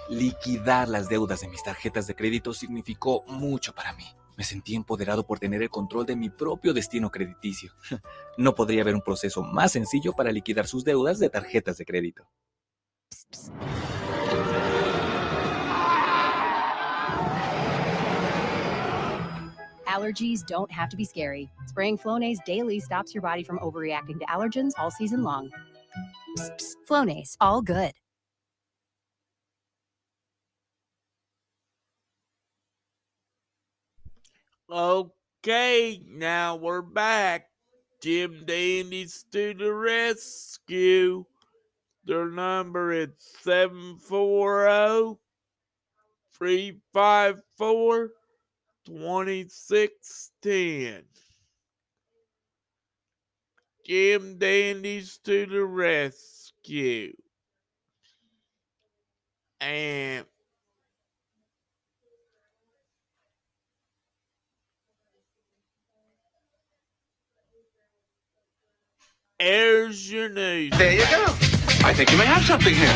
Liquidar 0.08 0.88
las 0.88 1.10
deudas 1.10 1.42
de 1.42 1.48
mis 1.48 1.62
tarjetas 1.62 2.06
de 2.06 2.14
crédito 2.14 2.54
significó 2.54 3.24
mucho 3.28 3.74
para 3.74 3.92
mí. 3.92 4.06
Me 4.36 4.44
sentí 4.44 4.74
empoderado 4.74 5.26
por 5.26 5.38
tener 5.38 5.62
el 5.62 5.70
control 5.70 6.06
de 6.06 6.16
mi 6.16 6.30
propio 6.30 6.72
destino 6.74 7.10
crediticio. 7.10 7.72
No 8.36 8.56
podría 8.56 8.82
haber 8.82 8.96
un 8.96 9.00
proceso 9.00 9.42
más 9.42 9.70
sencillo 9.70 10.12
para 10.12 10.32
liquidar 10.32 10.66
sus 10.66 10.84
deudas 10.84 11.20
de 11.20 11.30
tarjetas 11.30 11.78
de 11.78 11.84
crédito. 11.84 12.26
Allergies 19.86 20.42
don't 20.44 20.72
have 20.72 20.88
to 20.88 20.96
be 20.96 21.04
scary. 21.04 21.48
Spraying 21.66 21.96
Flonase 21.96 22.44
daily 22.44 22.80
stops 22.80 23.14
your 23.14 23.22
body 23.22 23.44
from 23.44 23.60
overreacting 23.60 24.18
to 24.18 24.26
allergens 24.26 24.72
all 24.76 24.90
season 24.90 25.22
long. 25.22 25.48
Psst, 26.36 26.56
psst, 26.58 26.74
Flonase, 26.88 27.36
all 27.40 27.62
good. 27.62 27.92
Okay, 34.70 36.02
now 36.08 36.56
we're 36.56 36.80
back. 36.80 37.48
Jim 38.02 38.44
Dandy's 38.46 39.24
to 39.30 39.52
the 39.52 39.72
rescue. 39.72 41.24
Their 42.06 42.30
number 42.30 42.92
is 42.92 43.10
740 43.42 45.18
354 46.38 48.10
2610. 48.86 51.02
Jim 53.84 54.38
Dandy's 54.38 55.18
to 55.24 55.46
the 55.46 55.64
rescue. 55.64 57.12
And 59.60 60.24
There's 69.44 70.10
your 70.10 70.30
news. 70.30 70.70
There 70.78 70.94
you 70.94 71.00
go. 71.00 71.26
I 71.84 71.92
think 71.92 72.10
you 72.10 72.16
may 72.16 72.24
have 72.24 72.42
something 72.44 72.74
here. 72.74 72.88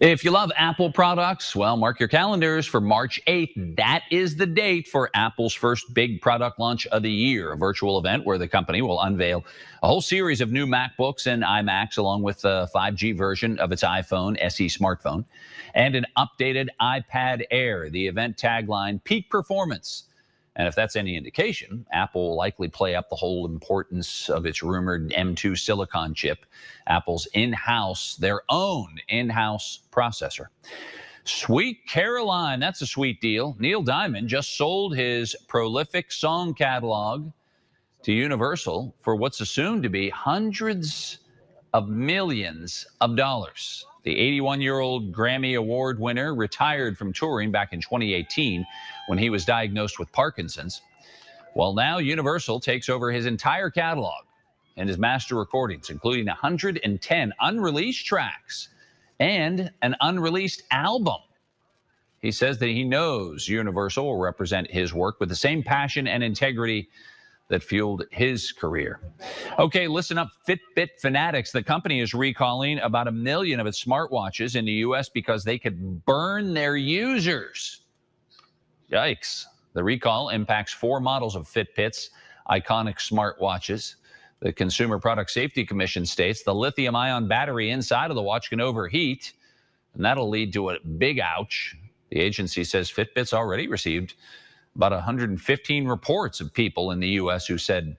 If 0.00 0.24
you 0.24 0.30
love 0.30 0.50
Apple 0.56 0.90
products, 0.90 1.54
well, 1.54 1.76
mark 1.76 2.00
your 2.00 2.08
calendars 2.08 2.64
for 2.64 2.80
March 2.80 3.20
8th. 3.26 3.76
That 3.76 4.04
is 4.10 4.36
the 4.36 4.46
date 4.46 4.88
for 4.88 5.10
Apple's 5.12 5.52
first 5.52 5.92
big 5.92 6.22
product 6.22 6.58
launch 6.58 6.86
of 6.86 7.02
the 7.02 7.12
year, 7.12 7.52
a 7.52 7.58
virtual 7.58 7.98
event 7.98 8.24
where 8.24 8.38
the 8.38 8.48
company 8.48 8.80
will 8.80 8.98
unveil 9.02 9.44
a 9.82 9.86
whole 9.86 10.00
series 10.00 10.40
of 10.40 10.50
new 10.50 10.66
MacBooks 10.66 11.26
and 11.26 11.42
iMacs, 11.42 11.98
along 11.98 12.22
with 12.22 12.42
a 12.46 12.70
5G 12.74 13.14
version 13.14 13.58
of 13.58 13.70
its 13.70 13.84
iPhone 13.84 14.38
SE 14.40 14.66
smartphone, 14.68 15.26
and 15.74 15.94
an 15.94 16.06
updated 16.16 16.68
iPad 16.80 17.42
Air. 17.50 17.90
The 17.90 18.06
event 18.06 18.38
tagline 18.38 19.04
Peak 19.04 19.28
Performance. 19.28 20.04
And 20.56 20.68
if 20.68 20.74
that's 20.74 20.96
any 20.96 21.16
indication, 21.16 21.86
Apple 21.92 22.30
will 22.30 22.36
likely 22.36 22.68
play 22.68 22.94
up 22.94 23.08
the 23.08 23.16
whole 23.16 23.46
importance 23.46 24.28
of 24.28 24.44
its 24.44 24.62
rumored 24.62 25.10
M2 25.10 25.58
silicon 25.58 26.14
chip, 26.14 26.44
Apple's 26.86 27.26
in 27.32 27.52
house, 27.52 28.16
their 28.16 28.42
own 28.50 28.98
in 29.08 29.30
house 29.30 29.80
processor. 29.90 30.46
Sweet 31.24 31.86
Caroline, 31.88 32.60
that's 32.60 32.82
a 32.82 32.86
sweet 32.86 33.20
deal. 33.20 33.56
Neil 33.58 33.82
Diamond 33.82 34.28
just 34.28 34.56
sold 34.56 34.96
his 34.96 35.36
prolific 35.48 36.10
song 36.10 36.52
catalog 36.52 37.30
to 38.02 38.12
Universal 38.12 38.94
for 39.00 39.14
what's 39.14 39.40
assumed 39.40 39.84
to 39.84 39.88
be 39.88 40.10
hundreds 40.10 41.18
of 41.72 41.88
millions 41.88 42.86
of 43.00 43.16
dollars. 43.16 43.86
The 44.04 44.18
81 44.18 44.60
year 44.60 44.80
old 44.80 45.12
Grammy 45.12 45.56
Award 45.56 46.00
winner 46.00 46.34
retired 46.34 46.98
from 46.98 47.12
touring 47.12 47.52
back 47.52 47.72
in 47.72 47.80
2018 47.80 48.66
when 49.06 49.18
he 49.18 49.30
was 49.30 49.44
diagnosed 49.44 49.98
with 49.98 50.10
Parkinson's. 50.12 50.82
Well, 51.54 51.74
now 51.74 51.98
Universal 51.98 52.60
takes 52.60 52.88
over 52.88 53.12
his 53.12 53.26
entire 53.26 53.70
catalog 53.70 54.24
and 54.76 54.88
his 54.88 54.98
master 54.98 55.36
recordings, 55.36 55.90
including 55.90 56.26
110 56.26 57.32
unreleased 57.40 58.06
tracks 58.06 58.68
and 59.20 59.70
an 59.82 59.94
unreleased 60.00 60.62
album. 60.70 61.20
He 62.20 62.32
says 62.32 62.58
that 62.58 62.68
he 62.68 62.84
knows 62.84 63.48
Universal 63.48 64.04
will 64.04 64.18
represent 64.18 64.70
his 64.70 64.94
work 64.94 65.20
with 65.20 65.28
the 65.28 65.36
same 65.36 65.62
passion 65.62 66.06
and 66.06 66.22
integrity 66.22 66.88
that 67.52 67.62
fueled 67.62 68.04
his 68.10 68.50
career. 68.50 68.98
Okay, 69.58 69.86
listen 69.86 70.16
up, 70.16 70.30
Fitbit 70.48 70.98
fanatics. 70.98 71.52
The 71.52 71.62
company 71.62 72.00
is 72.00 72.14
recalling 72.14 72.78
about 72.78 73.08
a 73.08 73.12
million 73.12 73.60
of 73.60 73.66
its 73.66 73.84
smartwatches 73.84 74.56
in 74.56 74.64
the 74.64 74.72
U.S. 74.86 75.10
because 75.10 75.44
they 75.44 75.58
could 75.58 76.02
burn 76.06 76.54
their 76.54 76.76
users. 76.76 77.82
Yikes. 78.90 79.44
The 79.74 79.84
recall 79.84 80.30
impacts 80.30 80.72
four 80.72 80.98
models 80.98 81.36
of 81.36 81.46
Fitbit's 81.46 82.08
iconic 82.50 82.96
smartwatches. 82.96 83.96
The 84.40 84.54
Consumer 84.54 84.98
Product 84.98 85.30
Safety 85.30 85.66
Commission 85.66 86.06
states 86.06 86.42
the 86.42 86.54
lithium 86.54 86.96
ion 86.96 87.28
battery 87.28 87.70
inside 87.70 88.10
of 88.10 88.16
the 88.16 88.22
watch 88.22 88.48
can 88.48 88.62
overheat, 88.62 89.34
and 89.92 90.02
that'll 90.02 90.30
lead 90.30 90.54
to 90.54 90.70
a 90.70 90.80
big 90.80 91.20
ouch. 91.20 91.76
The 92.08 92.18
agency 92.18 92.64
says 92.64 92.90
Fitbit's 92.90 93.34
already 93.34 93.68
received 93.68 94.14
about 94.76 94.92
115 94.92 95.86
reports 95.86 96.40
of 96.40 96.52
people 96.52 96.90
in 96.90 97.00
the 97.00 97.08
U.S. 97.08 97.46
who 97.46 97.58
said, 97.58 97.96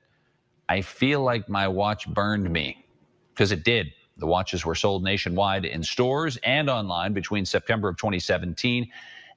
I 0.70 0.82
feel 0.82 1.22
like 1.22 1.50
my 1.50 1.68
watch 1.68 2.08
burned 2.08 2.50
me. 2.50 2.86
Because 3.34 3.51
it 3.51 3.63
did. 3.63 3.94
The 4.18 4.27
watches 4.27 4.63
were 4.63 4.75
sold 4.75 5.03
nationwide 5.03 5.65
in 5.65 5.82
stores 5.82 6.38
and 6.44 6.70
online 6.70 7.13
between 7.13 7.46
September 7.46 7.89
of 7.89 7.98
2017 7.98 8.88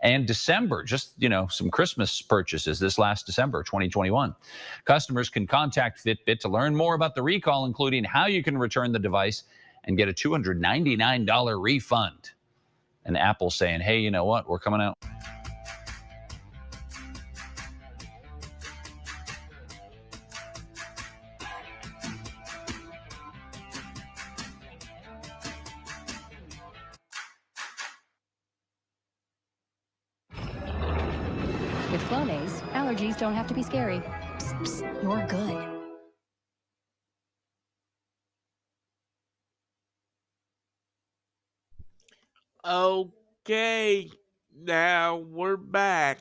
and 0.02 0.26
December, 0.26 0.84
just, 0.84 1.12
you 1.16 1.30
know, 1.30 1.46
some 1.46 1.70
Christmas 1.70 2.20
purchases 2.20 2.78
this 2.78 2.98
last 2.98 3.24
December 3.24 3.62
2021. 3.62 4.34
Customers 4.84 5.30
can 5.30 5.46
contact 5.46 6.04
Fitbit 6.04 6.40
to 6.40 6.48
learn 6.48 6.76
more 6.76 6.94
about 6.94 7.14
the 7.14 7.22
recall, 7.22 7.64
including 7.64 8.04
how 8.04 8.26
you 8.26 8.42
can 8.42 8.58
return 8.58 8.92
the 8.92 8.98
device 8.98 9.44
and 9.84 9.96
get 9.96 10.08
a 10.08 10.12
$299 10.12 11.62
refund. 11.62 12.30
And 13.06 13.16
Apple 13.16 13.50
saying, 13.50 13.80
hey, 13.80 14.00
you 14.00 14.10
know 14.10 14.24
what? 14.24 14.48
We're 14.48 14.58
coming 14.58 14.80
out. 14.80 14.98
Don't 33.26 33.34
have 33.34 33.48
to 33.48 33.54
be 33.54 33.62
scary. 33.64 33.98
Psst, 34.38 34.54
Psst, 34.60 35.02
you're 35.02 35.26
good. 35.26 35.66
Okay, 42.64 44.08
now 44.56 45.16
we're 45.16 45.56
back. 45.56 46.20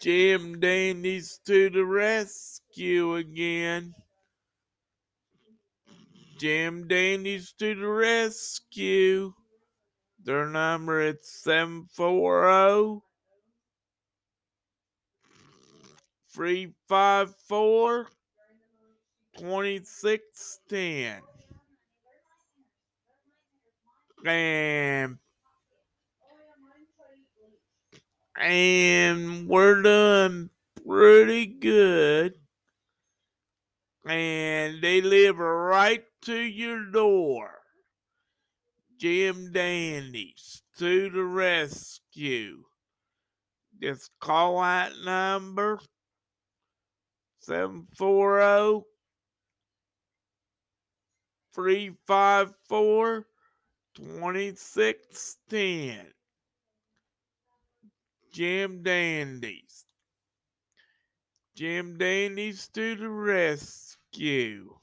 Jim 0.00 0.58
Dandy's 0.58 1.40
to 1.44 1.68
the 1.68 1.84
rescue 1.84 3.16
again. 3.16 3.92
Jim 6.38 6.88
Dandy's 6.88 7.52
to 7.58 7.74
the 7.74 7.86
rescue. 7.86 9.34
Their 10.28 10.44
number 10.44 11.00
is 11.00 11.16
740 11.22 13.00
354 16.34 18.08
2610. 19.38 21.22
And 24.26 25.16
and 28.38 29.48
we're 29.48 29.80
doing 29.80 30.50
pretty 30.86 31.46
good. 31.46 32.34
And 34.06 34.82
they 34.82 35.00
live 35.00 35.38
right 35.38 36.04
to 36.26 36.36
your 36.36 36.84
door. 36.90 37.57
Jim 38.98 39.52
Dandy's 39.52 40.62
to 40.78 41.10
the 41.10 41.22
rescue. 41.22 42.64
Just 43.80 44.10
call 44.20 44.60
that 44.60 44.90
number 45.04 45.78
740 47.38 48.84
354 51.54 53.26
2610. 53.94 56.12
Jim 58.32 58.82
Dandy's. 58.82 59.84
Jim 61.54 61.98
Dandy's 61.98 62.66
to 62.68 62.96
the 62.96 63.08
rescue. 63.08 64.77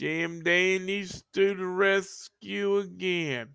Jim 0.00 0.42
Dandy's 0.42 1.22
to 1.34 1.54
the 1.54 1.66
rescue 1.66 2.78
again. 2.78 3.48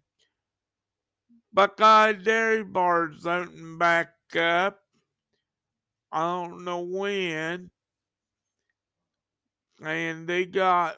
Buckeye 1.51 2.13
Dairy 2.13 2.63
Bar's 2.63 3.25
opening 3.25 3.79
back 3.79 4.09
up. 4.37 4.77
I 6.11 6.21
don't 6.21 6.63
know 6.63 6.81
when. 6.81 7.71
And 9.83 10.27
they 10.27 10.45
got 10.45 10.97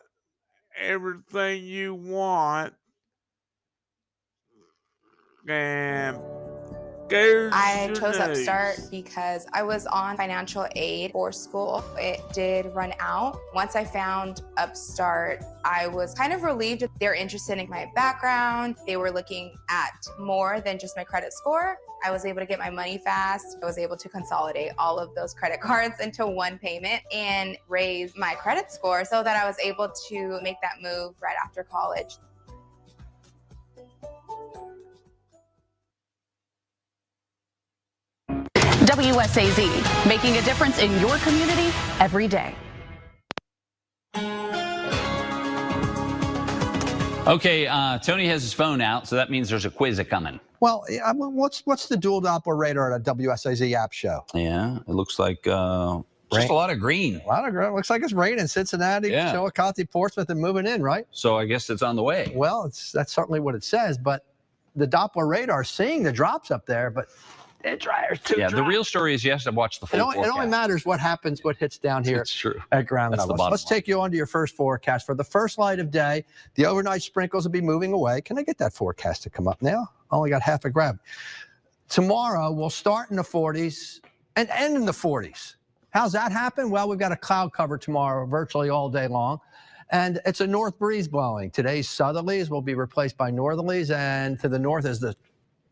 everything 0.77 1.63
you 1.63 1.96
want. 1.96 2.74
And 5.48 6.18
Oh 7.07 7.09
there's 7.09 7.53
I 7.53 7.93
chose. 7.93 8.17
Upstart 8.17 8.79
because 8.91 9.45
I 9.53 9.63
was 9.63 9.85
on 9.85 10.17
financial 10.17 10.67
aid 10.75 11.11
for 11.11 11.31
school. 11.31 11.83
It 11.97 12.21
did 12.33 12.73
run 12.75 12.93
out. 12.99 13.39
Once 13.53 13.75
I 13.75 13.85
found 13.85 14.41
Upstart, 14.57 15.43
I 15.63 15.87
was 15.87 16.13
kind 16.13 16.33
of 16.33 16.43
relieved 16.43 16.81
that 16.81 16.91
they're 16.99 17.13
interested 17.15 17.57
in 17.57 17.69
my 17.69 17.89
background. 17.95 18.75
They 18.85 18.97
were 18.97 19.11
looking 19.11 19.57
at 19.69 20.05
more 20.19 20.59
than 20.61 20.77
just 20.79 20.97
my 20.97 21.03
credit 21.03 21.33
score. 21.33 21.77
I 22.03 22.11
was 22.11 22.25
able 22.25 22.39
to 22.41 22.45
get 22.45 22.59
my 22.59 22.69
money 22.69 22.97
fast. 22.99 23.57
I 23.61 23.65
was 23.65 23.77
able 23.77 23.97
to 23.97 24.09
consolidate 24.09 24.71
all 24.77 24.99
of 24.99 25.15
those 25.15 25.33
credit 25.33 25.61
cards 25.61 25.99
into 25.99 26.27
one 26.27 26.59
payment 26.59 27.01
and 27.11 27.57
raise 27.67 28.13
my 28.15 28.35
credit 28.35 28.71
score 28.71 29.03
so 29.05 29.23
that 29.23 29.41
I 29.41 29.47
was 29.47 29.57
able 29.59 29.91
to 30.09 30.39
make 30.41 30.57
that 30.61 30.81
move 30.81 31.15
right 31.21 31.35
after 31.43 31.63
college. 31.63 32.17
WSAZ, 38.87 40.07
making 40.07 40.37
a 40.37 40.41
difference 40.41 40.79
in 40.79 40.91
your 41.01 41.17
community 41.17 41.69
every 42.00 42.27
day. 42.27 42.55
Okay, 47.27 47.67
uh, 47.67 48.00
Tony 48.00 48.25
has 48.27 48.41
his 48.41 48.53
phone 48.53 48.79
out, 48.79 49.05
so 49.05 49.17
that 49.17 49.29
means 49.29 49.50
there's 49.50 49.65
a 49.65 49.69
quiz 49.69 50.00
a 50.00 50.05
coming. 50.05 50.39
Well, 50.61 50.85
yeah, 50.89 51.05
I 51.05 51.11
mean, 51.11 51.35
what's 51.35 51.59
what's 51.65 51.87
the 51.87 51.97
dual 51.97 52.21
Doppler 52.21 52.57
radar 52.57 52.93
at 52.93 53.01
a 53.01 53.03
WSAZ 53.15 53.73
app 53.73 53.91
show? 53.91 54.25
Yeah, 54.33 54.77
it 54.77 54.93
looks 54.93 55.19
like 55.19 55.45
uh, 55.45 56.00
just 56.31 56.47
a 56.47 56.53
lot 56.53 56.69
of 56.69 56.79
green. 56.79 57.19
A 57.25 57.27
lot 57.27 57.45
of 57.45 57.53
green. 57.53 57.73
Looks 57.73 57.89
like 57.89 58.01
it's 58.01 58.13
raining. 58.13 58.47
Cincinnati, 58.47 59.09
Yeah. 59.09 59.33
Chillicothe, 59.33 59.85
Portsmouth, 59.91 60.29
and 60.29 60.39
moving 60.39 60.65
in, 60.65 60.81
right? 60.81 61.05
So 61.11 61.37
I 61.37 61.45
guess 61.45 61.69
it's 61.69 61.81
on 61.81 61.97
the 61.97 62.03
way. 62.03 62.31
Well, 62.33 62.63
it's 62.63 62.93
that's 62.93 63.11
certainly 63.11 63.41
what 63.41 63.55
it 63.55 63.63
says. 63.65 63.97
But 63.97 64.23
the 64.77 64.87
Doppler 64.87 65.27
radar 65.27 65.65
seeing 65.65 66.03
the 66.03 66.13
drops 66.13 66.50
up 66.50 66.65
there, 66.65 66.89
but 66.89 67.07
it 67.63 67.79
dryer's 67.79 68.20
too 68.20 68.35
yeah, 68.37 68.50
the 68.50 68.63
real 68.63 68.83
story 68.83 69.13
is 69.13 69.24
you 69.24 69.31
have 69.31 69.41
watched 69.55 69.55
watch 69.55 69.79
the 69.79 69.85
It 69.85 70.00
full 70.00 70.01
only, 70.01 70.20
it 70.20 70.29
only 70.31 70.48
matters 70.48 70.85
what 70.85 71.00
happens, 71.00 71.43
what 71.43 71.57
hits 71.57 71.77
down 71.77 72.03
here 72.03 72.22
It's 72.22 72.33
true. 72.33 72.61
at 72.72 72.85
ground 72.85 73.13
That's 73.13 73.24
the 73.24 73.27
level. 73.29 73.37
bottom 73.37 73.51
Let's 73.51 73.63
take 73.63 73.87
you 73.87 74.00
on 74.00 74.11
to 74.11 74.17
your 74.17 74.27
first 74.27 74.55
forecast. 74.55 75.05
For 75.05 75.15
the 75.15 75.24
first 75.24 75.57
light 75.57 75.79
of 75.79 75.89
day, 75.91 76.24
the 76.55 76.65
overnight 76.65 77.01
sprinkles 77.01 77.46
will 77.46 77.51
be 77.51 77.61
moving 77.61 77.93
away. 77.93 78.22
Can 78.22 78.37
I 78.37 78.43
get 78.43 78.57
that 78.59 78.74
forecast 78.74 79.24
to 79.24 79.29
come 79.29 79.48
up 79.48 79.61
now? 79.61 79.89
Only 80.11 80.29
got 80.29 80.41
half 80.43 80.65
a 80.65 80.70
grab. 80.70 81.00
Tomorrow, 81.89 82.51
we'll 82.51 82.70
start 82.70 83.09
in 83.09 83.15
the 83.15 83.24
40s 83.24 84.01
and 84.35 84.50
end 84.50 84.75
in 84.75 84.85
the 84.85 84.91
40s. 84.91 85.55
How's 85.91 86.11
that 86.11 86.31
happen? 86.31 86.70
Well, 86.70 86.87
we've 86.87 87.00
got 87.00 87.11
a 87.11 87.15
cloud 87.17 87.53
cover 87.53 87.77
tomorrow 87.77 88.25
virtually 88.25 88.70
all 88.70 88.89
day 88.89 89.07
long. 89.07 89.39
And 89.89 90.20
it's 90.25 90.41
a 90.41 90.48
north 90.48 90.77
breeze 90.77 91.07
blowing. 91.07 91.50
Today's 91.50 91.87
southerlies 91.87 92.50
will 92.50 92.61
be 92.61 92.75
replaced 92.75 93.17
by 93.17 93.31
northerlies, 93.31 93.89
and 93.96 94.37
to 94.41 94.50
the 94.50 94.59
north 94.59 94.85
is 94.85 95.00
the 95.00 95.15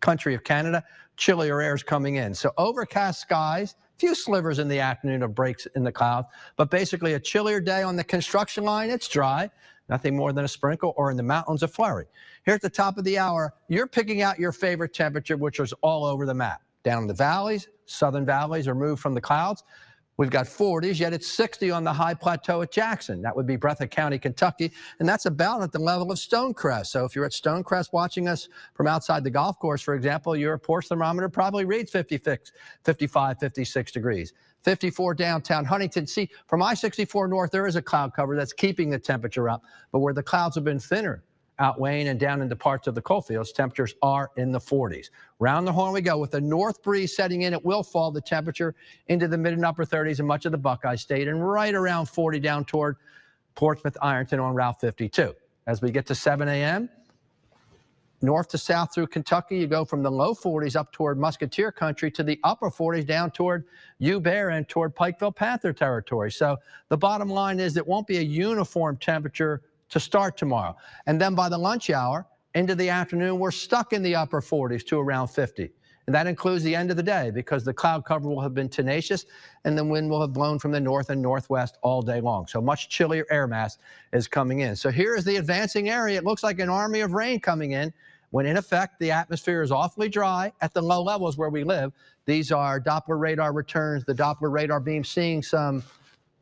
country 0.05 0.35
of 0.35 0.43
Canada, 0.43 0.83
chillier 1.17 1.59
air 1.61 1.73
is 1.73 1.81
coming 1.81 2.17
in. 2.17 2.35
So 2.35 2.51
overcast 2.59 3.19
skies, 3.19 3.75
few 3.97 4.13
slivers 4.13 4.59
in 4.59 4.67
the 4.67 4.79
afternoon 4.79 5.23
of 5.23 5.33
breaks 5.33 5.65
in 5.75 5.83
the 5.83 5.91
clouds, 5.91 6.27
but 6.57 6.69
basically 6.69 7.13
a 7.13 7.19
chillier 7.19 7.59
day 7.59 7.81
on 7.81 7.95
the 7.95 8.03
construction 8.03 8.63
line. 8.63 8.91
It's 8.91 9.07
dry, 9.07 9.49
nothing 9.89 10.15
more 10.15 10.31
than 10.31 10.45
a 10.45 10.47
sprinkle, 10.47 10.93
or 10.95 11.09
in 11.09 11.17
the 11.17 11.23
mountains 11.23 11.63
a 11.63 11.67
flurry. 11.67 12.05
Here 12.45 12.53
at 12.53 12.61
the 12.61 12.69
top 12.69 12.99
of 12.99 13.03
the 13.03 13.17
hour, 13.17 13.55
you're 13.67 13.87
picking 13.87 14.21
out 14.21 14.37
your 14.37 14.51
favorite 14.51 14.93
temperature, 14.93 15.37
which 15.37 15.59
is 15.59 15.73
all 15.81 16.05
over 16.05 16.27
the 16.27 16.35
map. 16.35 16.61
Down 16.83 17.01
in 17.01 17.07
the 17.07 17.15
valleys, 17.15 17.67
southern 17.87 18.27
valleys 18.27 18.67
are 18.67 18.75
moved 18.75 19.01
from 19.01 19.15
the 19.15 19.21
clouds. 19.21 19.63
We've 20.17 20.29
got 20.29 20.45
40s, 20.45 20.97
yet 20.97 21.11
it's 21.11 21.27
60 21.27 21.71
on 21.71 21.83
the 21.83 21.91
high 21.91 22.13
plateau 22.13 22.61
at 22.61 22.71
Jackson. 22.71 23.21
That 23.21 23.35
would 23.35 23.45
be 23.45 23.57
Breathitt 23.57 23.91
County, 23.91 24.17
Kentucky, 24.17 24.71
and 24.99 25.09
that's 25.09 25.25
about 25.25 25.61
at 25.61 25.73
the 25.73 25.79
level 25.79 26.09
of 26.09 26.17
Stonecrest. 26.17 26.87
So 26.87 27.03
if 27.03 27.15
you're 27.15 27.25
at 27.25 27.33
Stonecrest 27.33 27.91
watching 27.91 28.29
us 28.29 28.47
from 28.73 28.87
outside 28.87 29.25
the 29.25 29.29
golf 29.29 29.59
course, 29.59 29.81
for 29.81 29.93
example, 29.93 30.35
your 30.37 30.57
porch 30.57 30.87
thermometer 30.87 31.27
probably 31.27 31.65
reads 31.65 31.91
56, 31.91 32.53
55, 32.85 33.39
56 33.39 33.91
degrees. 33.91 34.31
54 34.63 35.13
downtown 35.13 35.65
Huntington. 35.65 36.07
See, 36.07 36.29
from 36.47 36.63
I-64 36.63 37.29
north, 37.29 37.51
there 37.51 37.67
is 37.67 37.75
a 37.75 37.81
cloud 37.81 38.13
cover 38.15 38.35
that's 38.35 38.53
keeping 38.53 38.89
the 38.89 38.97
temperature 38.97 39.49
up, 39.49 39.63
but 39.91 39.99
where 39.99 40.13
the 40.13 40.23
clouds 40.23 40.55
have 40.55 40.63
been 40.63 40.79
thinner, 40.79 41.23
out 41.59 41.79
Wayne 41.79 42.07
and 42.07 42.19
down 42.19 42.41
into 42.41 42.55
parts 42.55 42.87
of 42.87 42.95
the 42.95 43.01
coal 43.01 43.21
fields, 43.21 43.51
temperatures 43.51 43.95
are 44.01 44.31
in 44.37 44.51
the 44.51 44.59
40s. 44.59 45.09
Round 45.39 45.65
the 45.65 45.71
horn 45.71 45.93
we 45.93 46.01
go 46.01 46.17
with 46.17 46.31
the 46.31 46.41
north 46.41 46.83
breeze 46.83 47.15
setting 47.15 47.43
in. 47.43 47.53
It 47.53 47.63
will 47.63 47.83
fall 47.83 48.11
the 48.11 48.21
temperature 48.21 48.75
into 49.07 49.27
the 49.27 49.37
mid 49.37 49.53
and 49.53 49.65
upper 49.65 49.85
30s 49.85 50.19
in 50.19 50.25
much 50.25 50.45
of 50.45 50.51
the 50.51 50.57
Buckeye 50.57 50.95
State 50.95 51.27
and 51.27 51.47
right 51.47 51.73
around 51.73 52.07
40 52.07 52.39
down 52.39 52.65
toward 52.65 52.97
Portsmouth, 53.55 53.97
Ironton 54.01 54.39
on 54.39 54.53
Route 54.53 54.79
52. 54.81 55.33
As 55.67 55.81
we 55.81 55.91
get 55.91 56.05
to 56.07 56.15
7 56.15 56.47
a.m., 56.47 56.89
north 58.21 58.49
to 58.49 58.57
south 58.57 58.93
through 58.93 59.07
Kentucky, 59.07 59.57
you 59.57 59.67
go 59.67 59.85
from 59.85 60.03
the 60.03 60.11
low 60.11 60.33
40s 60.33 60.75
up 60.75 60.91
toward 60.91 61.17
Musketeer 61.17 61.71
country 61.71 62.11
to 62.11 62.23
the 62.23 62.39
upper 62.43 62.69
40s 62.69 63.05
down 63.05 63.31
toward 63.31 63.65
U-Bear 63.99 64.49
and 64.49 64.67
toward 64.67 64.95
Pikeville 64.95 65.35
Panther 65.35 65.73
territory. 65.73 66.31
So 66.31 66.57
the 66.89 66.97
bottom 66.97 67.29
line 67.29 67.59
is 67.59 67.77
it 67.77 67.87
won't 67.87 68.07
be 68.07 68.17
a 68.17 68.21
uniform 68.21 68.97
temperature 68.97 69.61
to 69.95 69.99
start 70.01 70.35
tomorrow. 70.35 70.75
And 71.05 71.21
then 71.21 71.35
by 71.35 71.47
the 71.47 71.57
lunch 71.57 71.89
hour 71.89 72.27
into 72.53 72.75
the 72.75 72.89
afternoon, 72.89 73.39
we're 73.39 73.49
stuck 73.49 73.93
in 73.93 74.03
the 74.03 74.13
upper 74.13 74.41
40s 74.41 74.85
to 74.87 74.99
around 74.99 75.29
50. 75.29 75.71
And 76.05 76.13
that 76.13 76.27
includes 76.27 76.65
the 76.65 76.75
end 76.75 76.91
of 76.91 76.97
the 76.97 77.03
day 77.03 77.31
because 77.33 77.63
the 77.63 77.73
cloud 77.73 78.03
cover 78.03 78.27
will 78.27 78.41
have 78.41 78.53
been 78.53 78.67
tenacious 78.67 79.25
and 79.63 79.77
the 79.77 79.85
wind 79.85 80.09
will 80.09 80.19
have 80.19 80.33
blown 80.33 80.59
from 80.59 80.71
the 80.71 80.81
north 80.81 81.11
and 81.11 81.21
northwest 81.21 81.77
all 81.81 82.01
day 82.01 82.19
long. 82.19 82.45
So 82.45 82.59
much 82.59 82.89
chillier 82.89 83.25
air 83.31 83.47
mass 83.47 83.77
is 84.11 84.27
coming 84.27 84.59
in. 84.59 84.75
So 84.75 84.91
here 84.91 85.15
is 85.15 85.23
the 85.23 85.37
advancing 85.37 85.87
area. 85.87 86.17
It 86.17 86.25
looks 86.25 86.43
like 86.43 86.59
an 86.59 86.67
army 86.67 86.99
of 86.99 87.13
rain 87.13 87.39
coming 87.39 87.71
in 87.71 87.93
when 88.31 88.45
in 88.45 88.57
effect 88.57 88.99
the 88.99 89.11
atmosphere 89.11 89.61
is 89.61 89.71
awfully 89.71 90.09
dry 90.09 90.51
at 90.59 90.73
the 90.73 90.81
low 90.81 91.01
levels 91.01 91.37
where 91.37 91.49
we 91.49 91.63
live. 91.63 91.93
These 92.25 92.51
are 92.51 92.81
Doppler 92.81 93.17
radar 93.17 93.53
returns, 93.53 94.03
the 94.03 94.13
Doppler 94.13 94.51
radar 94.51 94.81
beam 94.81 95.05
seeing 95.05 95.41
some 95.41 95.83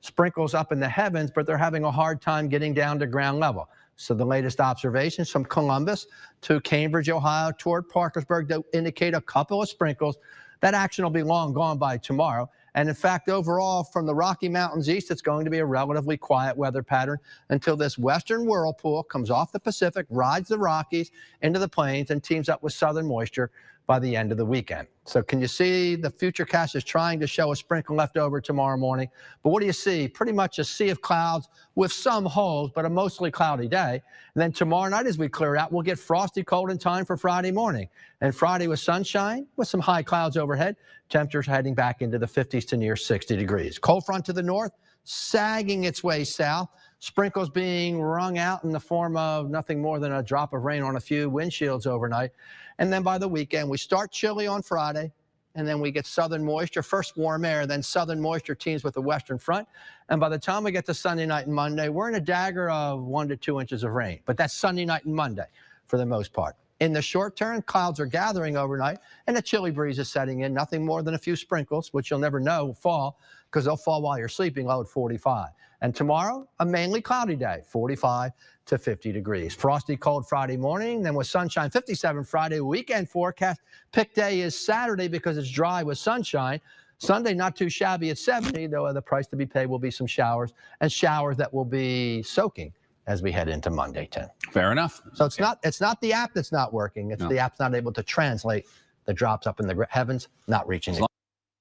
sprinkles 0.04 0.54
up 0.54 0.74
in 0.74 0.80
the 0.82 0.88
heavens, 0.88 1.32
but 1.34 1.46
they're 1.46 1.58
having 1.58 1.86
a 1.86 1.92
hard 1.92 2.22
time 2.22 2.50
getting 2.50 2.74
down 2.74 3.00
to 3.00 3.08
ground 3.08 3.40
level. 3.40 3.70
So 3.96 4.14
the 4.14 4.26
latest 4.26 4.60
observations 4.60 5.30
from 5.30 5.46
Columbus 5.46 6.08
to 6.42 6.60
Cambridge, 6.60 7.10
Ohio, 7.10 7.54
toward 7.58 7.88
Parkersburg 7.88 8.50
that 8.50 8.62
indicate 8.74 9.14
a 9.14 9.22
couple 9.22 9.62
of 9.62 9.70
sprinkles. 9.70 10.18
That 10.60 10.74
action 10.74 11.04
will 11.06 11.12
be 11.12 11.24
long 11.24 11.54
gone 11.54 11.78
by 11.78 11.98
tomorrow. 11.98 12.50
And 12.76 12.90
in 12.90 12.96
fact, 12.96 13.30
overall, 13.30 13.84
from 13.84 14.06
the 14.06 14.16
Rocky 14.16 14.50
Mountains 14.50 14.90
east, 14.90 15.10
it's 15.10 15.22
going 15.22 15.46
to 15.46 15.52
be 15.52 15.60
a 15.60 15.66
relatively 15.66 16.18
quiet 16.18 16.58
weather 16.58 16.84
pattern 16.84 17.20
until 17.50 17.78
this 17.78 17.98
western 17.98 18.46
whirlpool 18.46 19.04
comes 19.04 19.30
off 19.30 19.54
the 19.54 19.60
Pacific, 19.60 20.06
rides 20.10 20.50
the 20.50 20.58
Rockies 20.58 21.12
into 21.42 21.60
the 21.60 21.68
plains, 21.68 22.12
and 22.12 22.22
teams 22.22 22.50
up 22.50 22.62
with 22.62 22.74
southern 22.74 23.08
moisture 23.08 23.52
by 23.86 24.00
the 24.00 24.16
end 24.16 24.32
of 24.32 24.38
the 24.38 24.46
weekend. 24.46 24.88
So 25.06 25.22
can 25.22 25.42
you 25.42 25.48
see 25.48 25.96
the 25.96 26.10
Futurecast 26.10 26.76
is 26.76 26.84
trying 26.84 27.20
to 27.20 27.28
show 27.28 27.52
a 27.52 27.56
sprinkle 27.56 27.96
left 27.96 28.16
over 28.18 28.40
tomorrow 28.40 28.78
morning? 28.78 29.10
But 29.44 29.50
what 29.50 29.60
do 29.60 29.66
you 29.66 29.74
see? 29.74 30.08
Pretty 30.08 30.32
much 30.32 30.60
a 30.60 30.64
sea 30.64 30.90
of 30.90 31.02
clouds 31.02 31.50
with 31.76 31.92
some 31.92 32.26
holes, 32.26 32.72
but 32.74 32.86
a 32.86 32.90
mostly 32.90 33.30
cloudy 33.30 33.68
day. 33.68 34.02
And 34.34 34.42
then 34.42 34.54
tomorrow 34.54 34.90
night, 34.90 35.06
as 35.06 35.18
we 35.18 35.28
clear 35.28 35.58
out, 35.58 35.74
we'll 35.74 35.82
get 35.82 36.00
frosty 36.00 36.44
cold 36.44 36.72
in 36.72 36.78
time 36.78 37.04
for 37.04 37.18
Friday 37.18 37.52
morning. 37.52 37.90
And 38.22 38.34
Friday 38.34 38.68
with 38.68 38.80
sunshine 38.80 39.48
with 39.58 39.68
some 39.68 39.82
high 39.82 40.04
clouds 40.04 40.38
overhead. 40.38 40.78
Temperatures 41.10 41.46
heading 41.46 41.74
back 41.74 42.02
into 42.02 42.18
the 42.18 42.26
50s 42.26 42.66
to 42.70 42.78
near 42.78 42.96
60 42.96 43.36
degrees. 43.36 43.78
Cold 43.78 44.06
front 44.06 44.24
to 44.26 44.34
the 44.34 44.44
north, 44.44 44.72
sagging 45.04 45.84
its 45.84 46.04
way 46.04 46.24
south. 46.24 46.70
Sprinkles 47.04 47.50
being 47.50 48.02
wrung 48.02 48.38
out 48.38 48.64
in 48.64 48.72
the 48.72 48.80
form 48.80 49.18
of 49.18 49.50
nothing 49.50 49.82
more 49.82 50.00
than 50.00 50.14
a 50.14 50.24
drop 50.24 50.54
of 50.54 50.64
rain 50.64 50.84
on 50.84 50.96
a 50.96 51.02
few 51.02 51.30
windshields 51.30 51.86
overnight. 51.86 52.32
And 52.78 52.94
then 52.94 53.04
by 53.04 53.18
the 53.18 53.28
weekend, 53.28 53.70
we 53.70 53.78
start 53.78 54.10
chilly 54.10 54.48
on 54.48 54.62
Friday, 54.62 55.12
and 55.56 55.68
then 55.68 55.82
we 55.82 55.92
get 55.92 56.06
southern 56.06 56.46
moisture, 56.46 56.82
first 56.82 57.18
warm 57.18 57.44
air, 57.44 57.68
then 57.68 57.84
southern 57.84 58.22
moisture 58.22 58.56
teams 58.56 58.86
with 58.86 58.94
the 58.94 59.02
western 59.02 59.38
front. 59.38 59.68
And 60.08 60.22
by 60.22 60.30
the 60.30 60.40
time 60.40 60.64
we 60.64 60.72
get 60.72 60.86
to 60.86 60.94
Sunday 60.94 61.26
night 61.26 61.46
and 61.46 61.54
Monday, 61.54 61.90
we're 61.90 62.08
in 62.08 62.16
a 62.16 62.22
dagger 62.22 62.70
of 62.70 63.04
one 63.04 63.28
to 63.28 63.36
two 63.36 63.60
inches 63.60 63.84
of 63.84 63.92
rain. 63.92 64.22
But 64.24 64.38
that's 64.38 64.54
Sunday 64.54 64.86
night 64.86 65.04
and 65.04 65.14
Monday 65.14 65.48
for 65.88 65.98
the 65.98 66.06
most 66.06 66.32
part. 66.32 66.56
In 66.80 66.94
the 66.94 67.02
short 67.02 67.36
term, 67.36 67.62
clouds 67.64 68.00
are 68.00 68.06
gathering 68.06 68.56
overnight 68.56 69.00
and 69.28 69.38
a 69.38 69.42
chilly 69.42 69.72
breeze 69.72 70.00
is 70.00 70.10
setting 70.10 70.40
in, 70.40 70.54
nothing 70.54 70.86
more 70.86 71.04
than 71.04 71.16
a 71.16 71.20
few 71.20 71.36
sprinkles, 71.36 71.92
which 71.92 72.10
you'll 72.10 72.20
never 72.20 72.40
know 72.40 72.68
will 72.68 72.74
fall 72.74 73.20
because 73.54 73.66
they'll 73.66 73.78
fall 73.78 74.02
while 74.02 74.18
you're 74.18 74.28
sleeping, 74.28 74.66
low 74.66 74.82
at 74.82 74.88
45. 74.88 75.50
And 75.82 75.96
tomorrow, 75.96 76.48
a 76.60 76.66
mainly 76.66 77.02
cloudy 77.02 77.36
day, 77.36 77.62
45 77.68 78.32
to 78.66 78.78
50 78.80 79.12
degrees. 79.12 79.54
Frosty 79.54 79.96
cold 79.96 80.28
Friday 80.28 80.58
morning, 80.58 81.04
then 81.04 81.14
with 81.14 81.28
sunshine, 81.28 81.70
57 81.70 82.24
Friday. 82.24 82.62
Weekend 82.62 83.10
forecast. 83.10 83.62
Pick 83.92 84.16
day 84.16 84.40
is 84.40 84.58
Saturday 84.60 85.08
because 85.08 85.38
it's 85.38 85.52
dry 85.52 85.84
with 85.84 86.00
sunshine. 86.00 86.60
Sunday, 86.98 87.34
not 87.34 87.56
too 87.56 87.70
shabby 87.70 88.10
at 88.10 88.18
70, 88.18 88.68
though 88.68 88.92
the 88.92 89.02
price 89.02 89.28
to 89.28 89.36
be 89.36 89.46
paid 89.46 89.68
will 89.68 89.78
be 89.80 89.92
some 89.92 90.08
showers 90.08 90.54
and 90.82 90.92
showers 90.92 91.38
that 91.38 91.54
will 91.54 91.66
be 91.66 92.24
soaking 92.24 92.74
as 93.06 93.22
we 93.22 93.32
head 93.32 93.50
into 93.50 93.70
Monday, 93.70 94.08
10. 94.10 94.30
Fair 94.52 94.72
enough. 94.72 95.02
So 95.14 95.26
it's 95.26 95.40
not 95.40 95.60
it's 95.64 95.82
not 95.82 96.00
the 96.00 96.14
app 96.14 96.34
that's 96.34 96.54
not 96.54 96.74
working. 96.74 97.12
It's 97.12 97.22
No. 97.22 97.28
the 97.28 97.40
app's 97.40 97.60
not 97.60 97.76
able 97.76 97.92
to 97.92 98.02
translate 98.04 98.66
the 99.06 99.14
drops 99.14 99.46
up 99.46 99.60
in 99.60 99.68
the 99.68 99.86
heavens, 99.90 100.30
not 100.48 100.66
reaching 100.68 100.96
the 100.96 101.06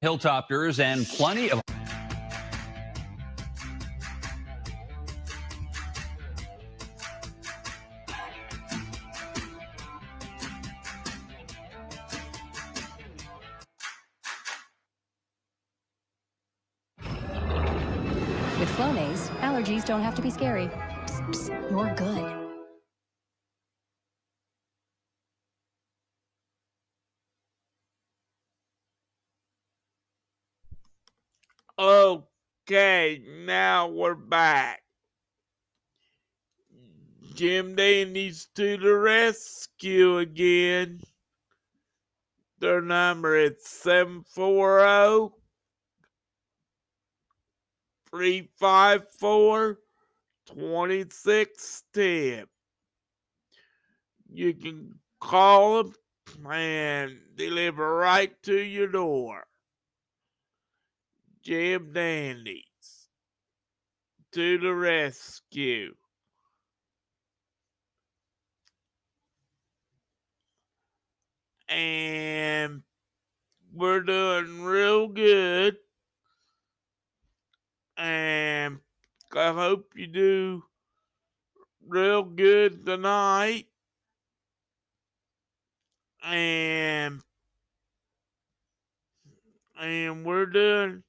Hilltopters 0.05 0.79
and 0.79 1.05
plenty 1.07 1.51
of. 1.51 1.61
With 18.63 18.71
Flonase, 18.77 19.27
allergies 19.41 19.85
don't 19.85 20.03
have 20.03 20.15
to 20.15 20.23
be 20.23 20.31
scary. 20.31 20.69
Psst, 20.69 21.33
psst, 21.33 21.71
you're 21.73 21.93
good. 21.97 22.33
Okay, 32.69 33.21
now 33.45 33.89
we're 33.89 34.15
back. 34.15 34.85
Jim 37.35 37.75
Dandy's 37.75 38.47
to 38.55 38.77
the 38.77 38.95
rescue 38.95 40.19
again. 40.19 41.01
Their 42.61 42.81
number 42.81 43.37
is 43.37 43.55
740 43.67 45.42
354 48.13 49.79
2610. 50.47 52.47
You 54.29 54.55
can 54.55 54.99
call 55.21 55.85
them 55.85 55.95
and 56.51 57.21
deliver 57.37 57.97
right 57.97 58.41
to 58.45 58.59
your 58.59 58.89
door. 58.89 59.45
Jim 61.43 61.93
Dandy's 61.93 63.11
to 64.33 64.59
the 64.59 64.75
rescue. 64.75 65.95
And 71.69 72.83
we're 73.73 74.03
doing 74.03 74.63
real 74.63 75.09
good. 75.09 75.79
And 78.03 78.81
I 79.33 79.53
hope 79.53 79.93
you 79.95 80.09
do 80.09 80.65
real 81.87 82.25
good 82.25 82.85
tonight. 82.85 83.67
And 86.25 87.21
and 89.81 90.27
we're 90.27 90.47
doing 90.47 91.05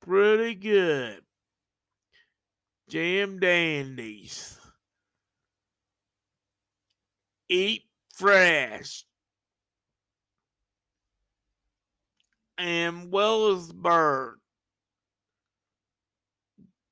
pretty 0.00 0.56
good. 0.56 1.22
Jam 2.88 3.38
dandies. 3.38 4.58
Eat 7.48 7.84
fresh. 8.16 9.04
And 12.58 13.12
Willisburg. 13.12 14.38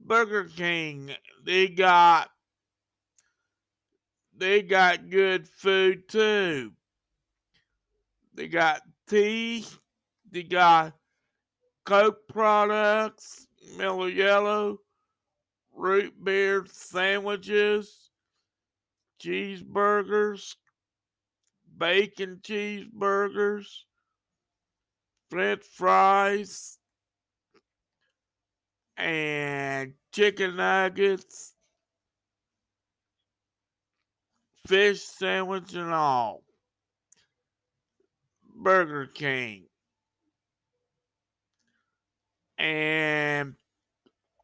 Burger 0.07 0.45
King, 0.45 1.11
they 1.45 1.67
got 1.67 2.31
they 4.37 4.63
got 4.63 5.11
good 5.11 5.49
food 5.49 6.09
too. 6.09 6.73
They 8.35 8.47
got 8.47 8.83
tea, 9.09 9.67
they 10.31 10.45
got 10.45 10.95
Coke 11.85 12.29
products, 12.29 13.49
Mellow 13.77 14.07
Yellow, 14.07 14.79
root 15.73 16.13
beer 16.23 16.67
sandwiches, 16.71 18.11
cheeseburgers, 19.21 20.55
bacon 21.79 22.41
cheeseburgers, 22.43 23.67
french 25.31 25.65
fries, 25.65 26.76
and 28.97 29.93
chicken 30.13 30.57
nuggets, 30.57 31.55
fish 34.67 35.03
sandwich, 35.03 35.75
and 35.75 35.93
all. 35.93 36.43
Burger 38.55 39.07
King. 39.07 39.67
And 42.59 43.55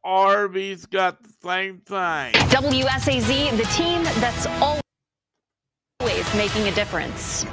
Arby's 0.03 0.85
got 0.85 1.23
the 1.23 1.33
same 1.43 1.79
thing. 1.79 2.33
WSAZ, 2.51 3.57
the 3.57 3.63
team 3.75 4.03
that's 4.21 4.45
always 4.61 6.35
making 6.35 6.67
a 6.67 6.71
difference. 6.75 7.45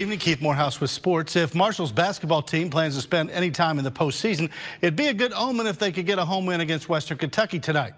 Evening, 0.00 0.20
Keith 0.20 0.40
Morehouse 0.40 0.80
with 0.80 0.90
sports. 0.90 1.34
If 1.34 1.56
Marshall's 1.56 1.90
basketball 1.90 2.40
team 2.40 2.70
plans 2.70 2.94
to 2.94 3.02
spend 3.02 3.32
any 3.32 3.50
time 3.50 3.80
in 3.80 3.84
the 3.84 3.90
postseason, 3.90 4.48
it'd 4.80 4.94
be 4.94 5.08
a 5.08 5.12
good 5.12 5.32
omen 5.32 5.66
if 5.66 5.76
they 5.80 5.90
could 5.90 6.06
get 6.06 6.20
a 6.20 6.24
home 6.24 6.46
win 6.46 6.60
against 6.60 6.88
Western 6.88 7.18
Kentucky 7.18 7.58
tonight. 7.58 7.94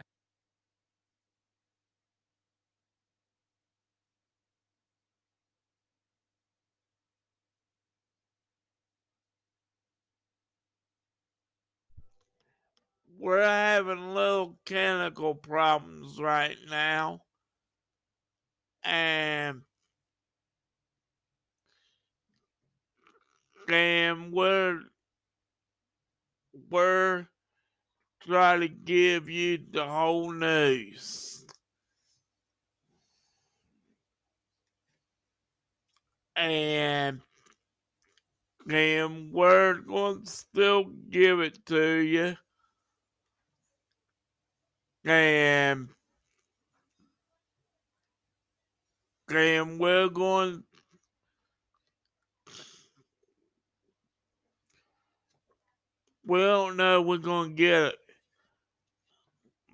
We're 13.18 13.42
having 13.42 14.14
little 14.14 14.56
chemical 14.64 15.34
problems 15.34 16.18
right 16.18 16.56
now. 16.70 17.20
And 18.82 19.60
and 23.68 24.32
we're 24.32 24.80
we're 26.70 27.26
trying 28.26 28.60
to 28.60 28.68
give 28.68 29.28
you 29.28 29.58
the 29.72 29.84
whole 29.84 30.32
news. 30.32 31.44
And 36.36 37.20
and 38.70 39.32
we're 39.32 39.74
going 39.74 40.22
to 40.22 40.30
still 40.30 40.84
give 41.10 41.40
it 41.40 41.64
to 41.66 41.98
you. 41.98 42.36
And 45.04 45.88
and 49.30 49.78
we're 49.80 50.08
going 50.08 50.62
we 56.26 56.38
don't 56.38 56.76
know 56.76 57.02
we're 57.02 57.18
going 57.18 57.50
to 57.50 57.56
get 57.56 57.82
it 57.82 57.94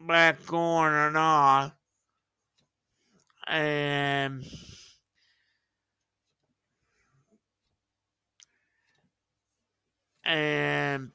back 0.06 0.52
on 0.52 0.92
or 0.92 1.11
not. 1.11 1.74
And 3.48 4.44
and 10.24 11.12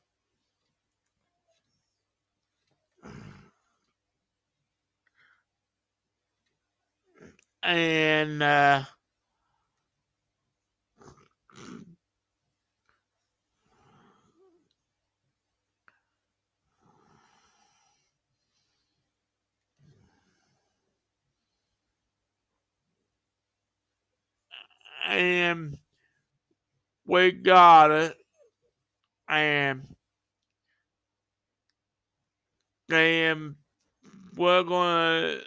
and 7.63 8.43
uh 8.43 8.83
and 25.07 25.77
we 27.05 27.31
got 27.31 27.91
it. 27.91 28.17
And 29.27 29.87
and 32.89 33.55
we're 34.35 34.63
gonna 34.63 35.39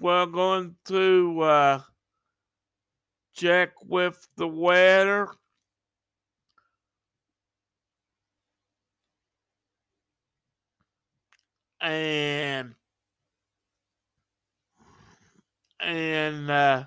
we're 0.00 0.26
going 0.26 0.76
to 0.86 1.40
uh, 1.40 1.80
check 3.34 3.72
with 3.84 4.26
the 4.36 4.46
weather 4.48 5.28
and 11.80 12.74
and 15.80 16.50
uh, 16.50 16.84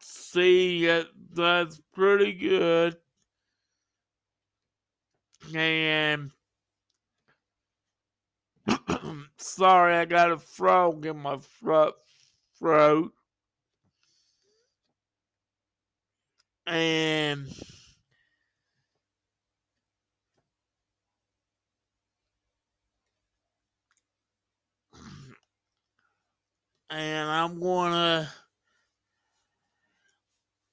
see 0.00 0.86
it 0.86 1.06
that's 1.34 1.80
pretty 1.94 2.32
good. 2.32 2.96
And 5.54 6.30
sorry 9.36 9.94
I 9.96 10.04
got 10.04 10.30
a 10.30 10.38
frog 10.38 11.06
in 11.06 11.18
my 11.18 11.38
throat 11.38 11.94
throat. 12.58 13.12
And 16.66 17.48
and 26.92 27.30
I'm 27.30 27.58
gonna 27.58 28.30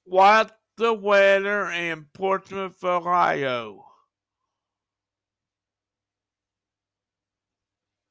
watch 0.04 0.50
the 0.76 0.92
weather 0.92 1.70
in 1.70 2.06
Portsmouth, 2.12 2.82
Ohio. 2.84 3.86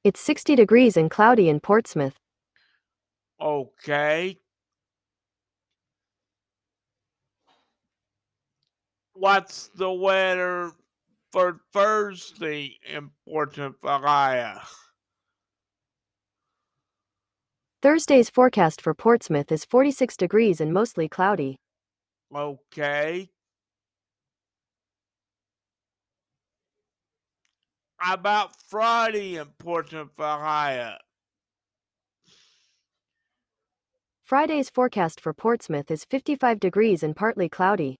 It's 0.03 0.19
60 0.21 0.55
degrees 0.55 0.97
and 0.97 1.11
cloudy 1.11 1.49
in 1.49 1.59
Portsmouth. 1.59 2.19
Okay. 3.39 4.37
What's 9.13 9.67
the 9.75 9.91
weather 9.91 10.71
for 11.31 11.59
Thursday 11.73 12.79
in 12.87 13.11
Portsmouth, 13.27 13.83
Ohio? 13.83 14.61
Thursday's 17.81 18.29
forecast 18.29 18.81
for 18.81 18.93
Portsmouth 18.93 19.53
is 19.53 19.63
46 19.63 20.17
degrees 20.17 20.59
and 20.59 20.73
mostly 20.73 21.07
cloudy. 21.07 21.55
Okay. 22.35 23.29
How 27.95 28.15
about 28.15 28.61
Friday 28.67 29.37
in 29.37 29.45
Portsmouth, 29.59 30.09
Ohio? 30.19 30.97
Friday's 34.25 34.69
forecast 34.69 35.21
for 35.21 35.33
Portsmouth 35.33 35.89
is 35.89 36.03
55 36.03 36.59
degrees 36.59 37.01
and 37.01 37.15
partly 37.15 37.47
cloudy. 37.47 37.95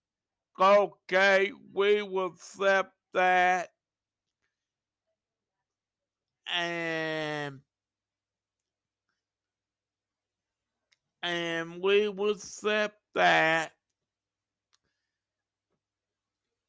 Okay, 0.59 1.53
we 1.73 2.01
will 2.01 2.25
accept 2.25 2.91
that. 3.13 3.69
And 6.53 7.61
and 11.23 11.82
we 11.82 12.10
will 12.10 12.32
accept 12.32 12.97
that. 13.15 13.71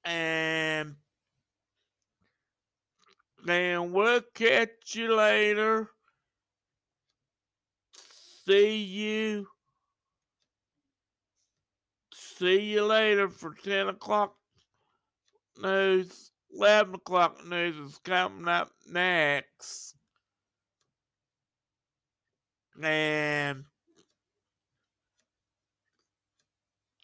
And 0.04 0.96
then 3.44 3.92
we'll 3.92 4.22
catch 4.34 4.94
you 4.94 5.14
later. 5.14 5.90
See 8.46 8.76
you. 8.78 9.46
See 12.14 12.60
you 12.60 12.84
later 12.84 13.28
for 13.28 13.54
10 13.54 13.88
o'clock 13.88 14.34
news. 15.58 16.30
11 16.52 16.96
o'clock 16.96 17.46
news 17.46 17.76
is 17.76 17.98
coming 17.98 18.48
up 18.48 18.70
next. 18.88 19.94
And 22.82 23.64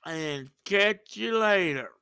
and 0.07 0.51
catch 0.65 1.17
you 1.17 1.39
later. 1.39 1.96